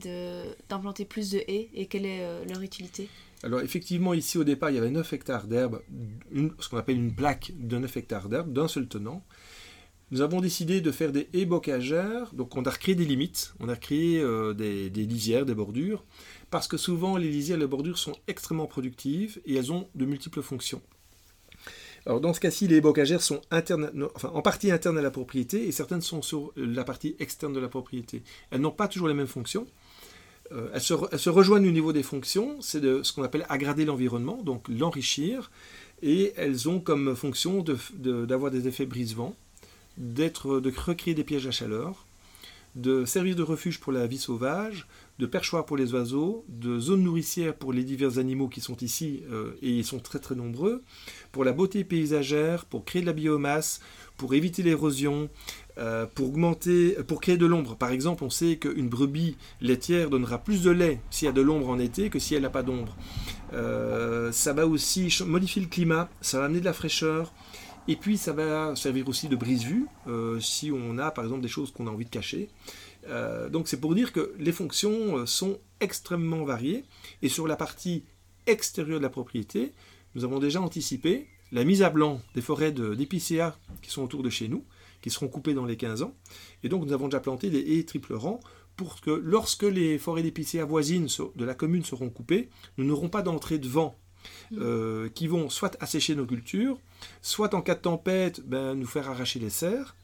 [0.69, 3.09] d'implanter plus de haies et quelle est euh, leur utilité?
[3.43, 5.83] Alors effectivement, ici au départ, il y avait 9 hectares d'herbe,
[6.59, 9.23] ce qu'on appelle une plaque de 9 hectares d'herbe, d'un seul tenant.
[10.13, 13.69] Nous avons décidé de faire des haies bocagères, donc on a recréé des limites, on
[13.69, 16.05] a créé euh, des, lisières, des bordures,
[16.49, 20.05] parce que souvent les lisières et les bordures sont extrêmement productives et elles ont de
[20.05, 20.81] multiples fonctions.
[22.07, 26.03] Alors dans ce cas-ci, les bocagères sont en partie internes à la propriété et certaines
[26.03, 28.23] sont sur la partie externe de la propriété.
[28.53, 29.67] Elles n'ont pas toujours les mêmes fonctions.
[30.73, 34.69] elles, se, rejoignent au niveau des fonctions, c'est de ce qu'on appelle aggrader l'environnement, donc
[34.69, 35.51] l'enrichir,
[36.01, 37.65] et elles ont comme fonction
[37.99, 39.35] d'avoir des effets brise-vent,
[39.97, 42.07] d'être, de recréer des pièges à chaleur,
[42.77, 44.87] de servir de refuge pour la vie sauvage,
[45.19, 49.23] de perchoir pour les oiseaux, de zone nourricière pour les divers animaux qui sont ici,
[49.33, 50.83] euh, et ils sont très très nombreux,
[51.33, 53.81] pour la beauté paysagère, pour créer de la biomasse,
[54.19, 55.31] pour éviter l'érosion,
[55.79, 57.77] euh, pour augmenter, pour créer de l'ombre.
[57.77, 61.41] Par exemple, on sait qu'une brebis laitière donnera plus de lait s'il y a de
[61.41, 62.95] l'ombre en été que si elle n'a pas d'ombre.
[63.55, 67.33] Euh, ça va aussi modifier le climat, ça va amener de la fraîcheur,
[67.89, 71.49] et puis ça va servir aussi de brise-vue euh, si on a par exemple des
[71.49, 72.49] choses qu'on a envie de cacher.
[73.09, 76.85] Euh, donc c'est pour dire que les fonctions euh, sont extrêmement variées.
[77.23, 78.05] Et sur la partie
[78.47, 79.73] extérieure de la propriété,
[80.15, 84.31] nous avons déjà anticipé la mise à blanc des forêts d'épicéas qui sont autour de
[84.31, 84.65] chez nous,
[85.01, 86.15] qui seront coupées dans les 15 ans.
[86.65, 88.41] Et donc nous avons déjà planté des haies triple rang
[88.77, 93.23] pour que lorsque les forêts d'épicéas voisines de la commune seront coupées, nous n'aurons pas
[93.23, 93.97] d'entrée de vent
[94.53, 96.79] euh, qui vont soit assécher nos cultures,
[97.23, 99.97] soit en cas de tempête, ben, nous faire arracher les serres.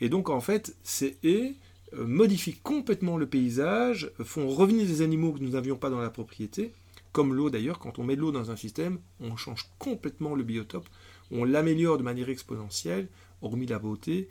[0.00, 1.54] Et donc en fait, ces haies
[1.94, 6.10] euh, modifient complètement le paysage, font revenir des animaux que nous n'avions pas dans la
[6.10, 6.72] propriété,
[7.12, 10.44] comme l'eau d'ailleurs, quand on met de l'eau dans un système, on change complètement le
[10.44, 10.88] biotope,
[11.30, 13.08] on l'améliore de manière exponentielle,
[13.42, 14.28] hormis la beauté,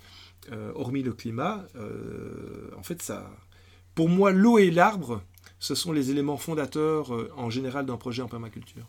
[0.52, 1.66] euh, hormis le climat.
[2.78, 3.30] en fait, ça,
[3.96, 5.22] pour moi, l'eau et l'arbre,
[5.60, 8.88] ce sont les éléments fondateurs en général d'un projet en permaculture.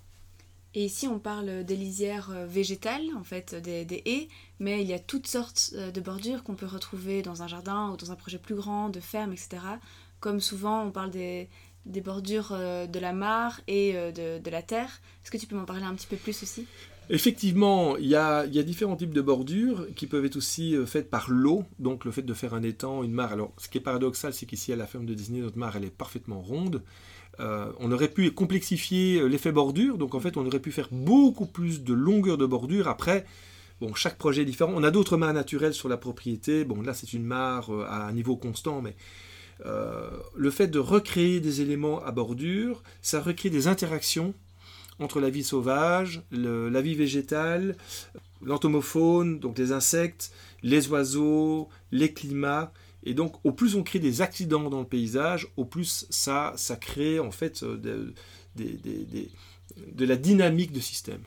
[0.74, 4.28] Et ici, on parle des lisières euh, végétales, en fait, des, haies,
[4.60, 7.90] mais il y a toutes sortes euh, de bordures qu'on peut retrouver dans un jardin
[7.90, 9.58] ou dans un projet plus grand, de ferme, etc.
[10.20, 11.48] Comme souvent, on parle des,
[11.86, 15.00] bordures euh, de la mare et de, la terre.
[15.24, 16.66] Est-ce que tu peux m'en parler un petit peu plus aussi?
[17.12, 21.64] Effectivement, il y, a, différents types de bordures qui peuvent être aussi faites par l'eau,
[21.80, 23.32] donc le fait de faire un étang, une mare.
[23.32, 25.86] Alors, ce qui est paradoxal, c'est qu'ici à la ferme de Disney, notre mare, elle
[25.86, 26.84] est parfaitement ronde.
[27.38, 30.88] Euh, on aurait pu complexifier euh, l'effet bordure, donc en fait on aurait pu faire
[30.90, 32.88] beaucoup plus de longueur de bordure.
[32.88, 33.24] Après,
[33.94, 34.72] chaque projet est différent.
[34.74, 36.64] On a d'autres mares naturelles sur la propriété.
[36.64, 38.94] Bon, là c'est une mare euh, à un niveau constant, mais
[40.36, 44.32] le fait de recréer des éléments à bordure, ça recrée des interactions
[45.00, 47.76] entre la vie sauvage, la vie végétale,
[48.42, 52.72] l'entomofaune, donc les insectes, les oiseaux, les climats,
[53.02, 56.76] et donc, au plus on crée des accidents dans le paysage, au plus ça, ça
[56.76, 58.14] crée en fait euh, de,
[58.56, 61.22] de, la dynamique de système.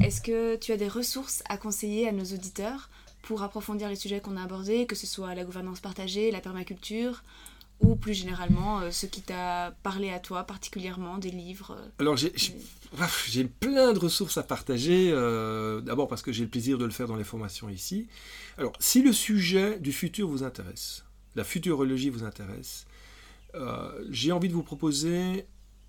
[0.00, 2.88] Est-ce que tu as des ressources à conseiller à nos auditeurs
[3.22, 7.22] pour approfondir les sujets qu'on a abordés, que ce soit la gouvernance partagée, la permaculture,
[7.82, 12.16] ou plus généralement euh, ce qui t'a parlé à toi particulièrement, des livres euh, Alors
[12.16, 15.10] j'ai, plein de ressources à partager,
[15.84, 18.08] d'abord parce que j'ai le plaisir de le faire dans les formations ici,
[18.58, 21.04] alors, si le sujet du futur vous intéresse,
[21.34, 22.86] la futurologie vous intéresse,
[23.54, 25.46] euh, j'ai envie de vous proposer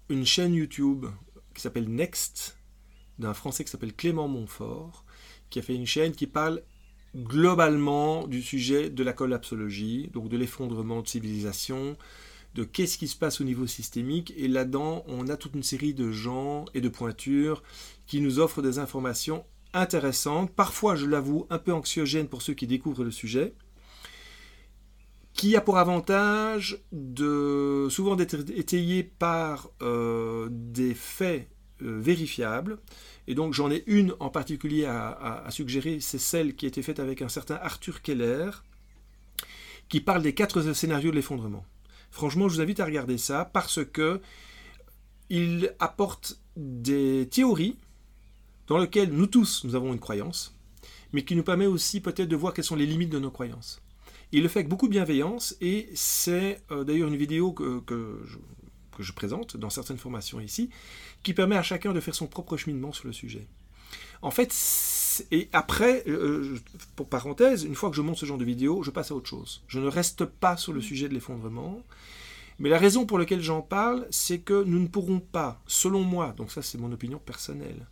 [0.09, 1.05] une chaîne YouTube
[1.53, 2.57] qui s'appelle Next,
[3.19, 5.03] d'un Français qui s'appelle Clément Montfort,
[5.49, 6.61] qui a fait une chaîne qui parle
[7.15, 11.95] globalement du sujet de la collapsologie, donc de l'effondrement de civilisation,
[12.55, 14.33] de qu'est-ce qui se passe au niveau systémique.
[14.37, 17.63] Et là-dedans, on a toute une série de gens et de pointures
[18.07, 22.67] qui nous offrent des informations intéressante, parfois, je l'avoue, un peu anxiogène pour ceux qui
[22.67, 23.53] découvrent le sujet,
[25.33, 31.47] qui a pour avantage de souvent d'être étayé par euh, des faits
[31.81, 32.77] euh, vérifiables.
[33.27, 36.99] Et donc j'en ai une en particulier à, suggérer, c'est celle qui a été faite
[36.99, 38.49] avec un certain Arthur Keller,
[39.89, 41.65] qui parle des quatre scénarios de l'effondrement.
[42.11, 44.21] Franchement, je vous invite à regarder ça parce que
[45.29, 47.77] il apporte des théories
[48.67, 50.55] dans lequel nous tous, nous avons une croyance,
[51.11, 53.81] mais qui nous permet aussi peut-être de voir quelles sont les limites de nos croyances.
[54.31, 58.19] Il le fait avec beaucoup de bienveillance, et c'est euh, d'ailleurs une vidéo que, que,
[58.25, 58.37] je,
[59.11, 60.69] présente dans certaines formations ici,
[61.23, 63.47] qui permet à chacun de faire son propre cheminement sur le sujet.
[64.21, 64.53] En fait,
[65.31, 66.57] et après, euh,
[66.95, 69.29] pour parenthèse, une fois que je monte ce genre de vidéo, je passe à autre
[69.29, 69.63] chose.
[69.67, 71.81] Je ne reste pas sur le sujet de l'effondrement.
[72.59, 76.33] Mais la raison pour laquelle j'en parle, c'est que nous ne pourrons pas, selon moi,
[76.37, 77.87] donc ça c'est mon opinion personnelle,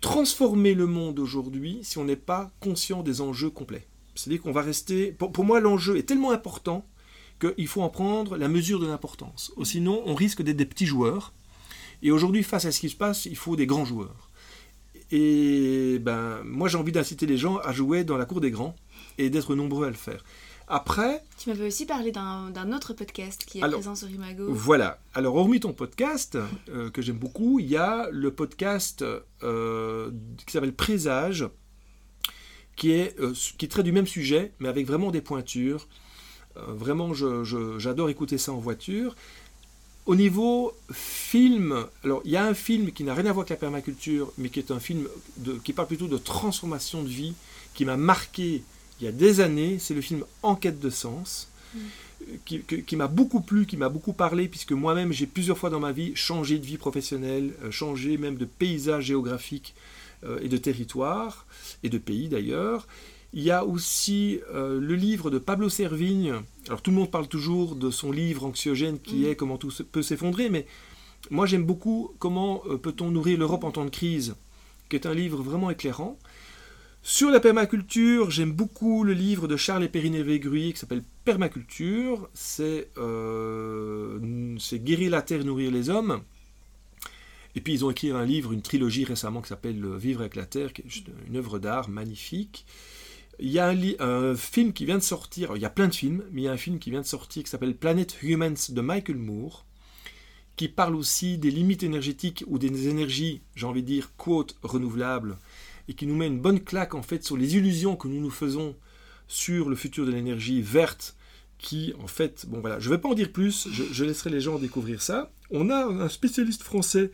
[0.00, 3.86] transformer le monde aujourd'hui si on n'est pas conscient des enjeux complets.
[4.14, 5.12] C'est-à-dire qu'on va rester...
[5.12, 6.86] Pour, moi, l'enjeu est tellement important
[7.40, 9.52] qu'il faut en prendre la mesure de l'importance.
[9.62, 11.32] Sinon, on risque d'être des petits joueurs.
[12.02, 14.30] Et aujourd'hui, face à ce qui se passe, il faut des grands joueurs.
[15.10, 18.74] Et ben, moi, j'ai envie d'inciter les gens à jouer dans la cour des grands
[19.18, 20.24] et d'être nombreux à le faire.
[20.68, 21.22] Après.
[21.38, 24.46] Tu m'avais aussi parlé d'un autre podcast qui est présent sur Imago.
[24.48, 24.98] Voilà.
[25.14, 26.36] Alors, hormis ton podcast,
[26.68, 29.04] euh, que j'aime beaucoup, il y a le podcast
[29.42, 30.10] euh,
[30.44, 31.48] qui s'appelle Présage,
[32.74, 35.86] qui est, euh, qui traite du même sujet, mais avec vraiment des pointures.
[36.68, 37.12] Vraiment,
[37.78, 39.14] j'adore écouter ça en voiture.
[40.06, 43.50] au niveau film, alors il y a un film qui n'a rien à voir avec
[43.50, 45.08] la permaculture, mais qui est un film
[45.64, 47.34] qui parle plutôt de transformation de vie,
[47.74, 48.62] qui m'a marqué
[49.00, 51.48] il y a des années, c'est le film Enquête de sens.
[51.74, 51.78] Mm.
[52.44, 55.92] Qui, m'a beaucoup plu, qui m'a beaucoup parlé, puisque moi-même j'ai plusieurs fois dans ma
[55.92, 59.74] vie changé de vie professionnelle, euh, changé même de paysage géographique
[60.24, 61.46] euh, et de territoire,
[61.84, 62.88] et de pays d'ailleurs.
[63.36, 66.36] Il y a aussi euh, le livre de Pablo Servigne.
[66.68, 69.26] Alors tout le monde parle toujours de son livre anxiogène qui mm.
[69.26, 70.66] est Comment tout peut s'effondrer, mais
[71.28, 74.36] moi j'aime beaucoup Comment peut-on nourrir l'Europe en temps de crise,
[74.88, 76.18] qui est un livre vraiment éclairant.
[77.02, 82.30] Sur la permaculture, j'aime beaucoup le livre de Charles et Perrine Végruy qui s'appelle Permaculture.
[82.32, 84.18] C'est euh,
[84.72, 86.22] Guérir la terre, nourrir les hommes.
[87.54, 90.46] Et puis ils ont écrit un livre, une trilogie récemment qui s'appelle Vivre avec la
[90.46, 92.64] terre, qui est une œuvre d'art magnifique.
[93.38, 96.24] Il y a un, film qui vient de sortir, il y a plein de films,
[96.32, 98.80] mais il y a un film qui vient de sortir qui s'appelle Planet Humans de
[98.80, 99.66] Michael Moore,
[100.56, 105.36] qui parle aussi des limites énergétiques ou des énergies, j'ai envie de dire, quote, renouvelables,
[105.88, 108.30] et qui nous met une bonne claque en fait sur les illusions que nous nous
[108.30, 108.74] faisons
[109.28, 111.16] sur le futur de l'énergie verte
[111.58, 114.40] qui en fait, bon voilà, je ne vais pas en dire plus, je, laisserai les
[114.40, 115.30] gens découvrir ça.
[115.50, 117.10] On a un spécialiste français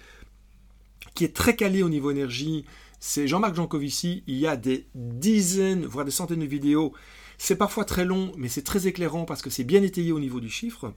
[1.15, 2.65] qui est très calé au niveau énergie,
[3.05, 6.93] c'est Jean-Marc Jancovici, il y a des dizaines, voire des centaines de vidéos,
[7.37, 10.39] c'est parfois très long, mais c'est très éclairant parce que c'est bien étayé au niveau
[10.39, 10.95] du chiffre.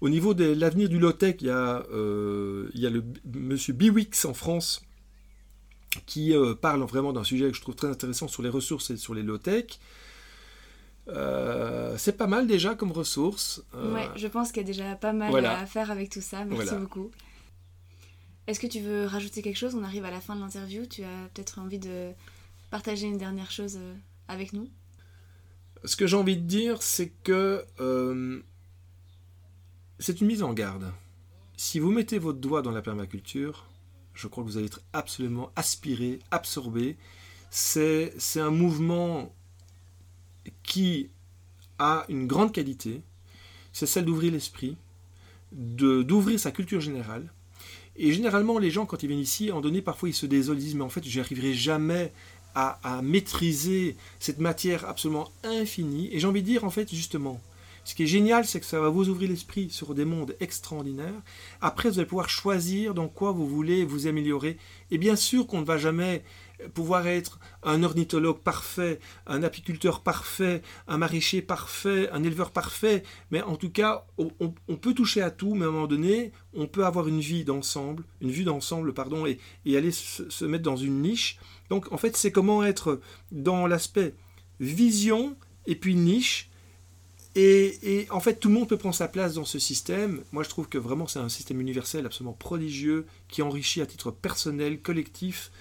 [0.00, 3.02] Au niveau de l'avenir du low-tech, il, y a, euh, il y a le
[3.34, 4.82] monsieur Biwix en France
[6.06, 8.96] qui euh, parle vraiment d'un sujet que je trouve très intéressant sur les ressources et
[8.96, 9.80] sur les low-tech.
[11.08, 13.64] Euh, c'est pas mal déjà comme ressources.
[13.74, 16.44] Euh, ouais, je pense qu'il y a déjà pas mal à faire avec tout ça.
[16.44, 17.10] Merci beaucoup.
[18.50, 19.76] Est-ce que tu veux rajouter quelque chose?
[19.76, 20.84] On arrive à la fin de l'interview.
[20.84, 22.10] Tu as peut-être envie de
[22.72, 23.78] partager une dernière chose
[24.26, 24.68] avec nous?
[25.84, 27.64] Ce que j'ai envie de dire, c'est que
[30.00, 30.92] c'est une mise en garde.
[31.56, 33.68] Si vous mettez votre doigt dans la permaculture,
[34.14, 36.98] je crois que vous allez être absolument aspiré, absorbé.
[37.50, 39.32] C'est un mouvement
[40.64, 41.08] qui
[41.78, 43.04] a une grande qualité,
[43.72, 44.76] c'est celle d'ouvrir l'esprit,
[45.52, 47.32] d'ouvrir sa culture générale.
[48.02, 50.64] Et généralement, les gens, quand ils viennent ici, en donné, parfois ils se désolent, ils
[50.64, 52.12] disent Mais en fait, je n'arriverai jamais
[52.54, 56.08] à, maîtriser cette matière absolument infinie.
[56.10, 57.40] Et j'ai envie de dire, en fait, justement,
[57.84, 61.22] ce qui est génial, c'est que ça va vous ouvrir l'esprit sur des mondes extraordinaires.
[61.60, 64.56] Après, vous allez pouvoir choisir dans quoi vous voulez vous améliorer.
[64.90, 66.22] Et bien sûr qu'on ne va jamais
[66.74, 73.42] pouvoir être un ornithologue parfait, un apiculteur parfait, un maraîcher parfait, un éleveur parfait, mais
[73.42, 76.84] en tout cas, on, peut toucher à tout, mais à un moment donné, on peut
[76.84, 79.38] avoir une vie d'ensemble, une vue d'ensemble, pardon, et,
[79.76, 81.38] aller se mettre dans une niche.
[81.68, 83.00] Donc, en fait, c'est comment être
[83.32, 84.14] dans l'aspect
[84.58, 85.36] vision
[85.66, 86.50] et puis niche,
[87.36, 90.22] et, en fait, tout le monde peut prendre sa place dans ce système.
[90.32, 94.10] Moi, je trouve que vraiment, c'est un système universel absolument prodigieux qui enrichit à titre
[94.10, 95.52] personnel, collectif.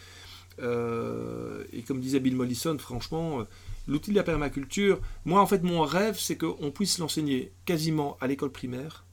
[0.62, 3.44] Euh, et comme disait Bill Mollison, franchement, euh,
[3.88, 8.28] l'outil de la permaculture, moi, en fait, mon rêve, c'est qu'on puisse l'enseigner quasiment à
[8.28, 9.06] l'école primaire,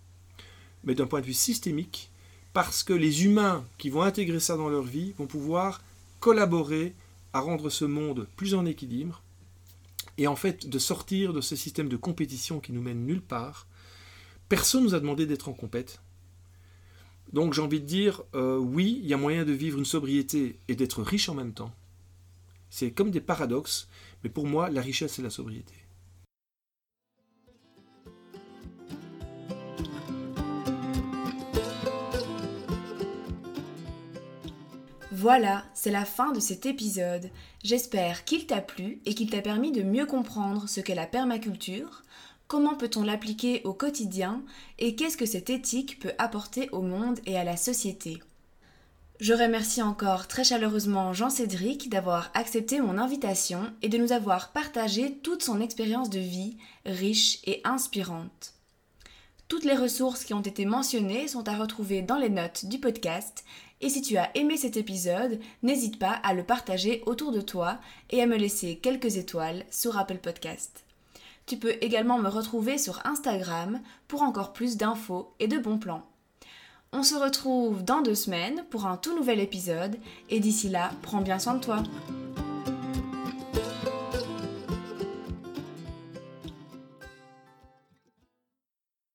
[0.84, 2.10] mais d'un point de vue systémique,
[2.52, 5.82] parce que les humains qui vont intégrer ça dans leur vie vont pouvoir
[6.20, 6.94] collaborer
[7.32, 9.22] à rendre ce monde plus en équilibre,
[10.18, 13.66] et en fait de sortir de ce système de compétition qui nous mène nulle part.
[14.48, 16.00] Personne nous a demandé d'être en compète.
[17.32, 20.58] Donc j'ai envie de dire, euh, oui, il y a moyen de vivre une sobriété
[20.68, 21.72] et d'être riche en même temps.
[22.70, 23.88] C'est comme des paradoxes,
[24.22, 25.74] mais pour moi, la richesse, c'est la sobriété.
[35.12, 37.30] Voilà, c'est la fin de cet épisode.
[37.64, 42.02] J'espère qu'il t'a plu et qu'il t'a permis de mieux comprendre ce qu'est la permaculture,
[42.48, 44.42] comment peut-on l'appliquer au quotidien
[44.78, 48.22] et qu'est-ce que cette éthique peut apporter au monde et à la société?
[49.18, 55.18] Je remercie encore très chaleureusement Jean-Cédric d'avoir accepté mon invitation et de nous avoir partagé
[55.22, 58.52] toute son expérience de vie riche et inspirante.
[59.48, 63.44] Toutes les ressources qui ont été mentionnées sont à retrouver dans les notes du podcast
[63.80, 67.78] et si tu as aimé cet épisode, n'hésite pas à le partager autour de toi
[68.10, 70.85] et à me laisser quelques étoiles sur Apple Podcast.
[71.46, 76.02] Tu peux également me retrouver sur Instagram pour encore plus d'infos et de bons plans.
[76.92, 79.96] On se retrouve dans deux semaines pour un tout nouvel épisode
[80.28, 81.82] et d'ici là, prends bien soin de toi.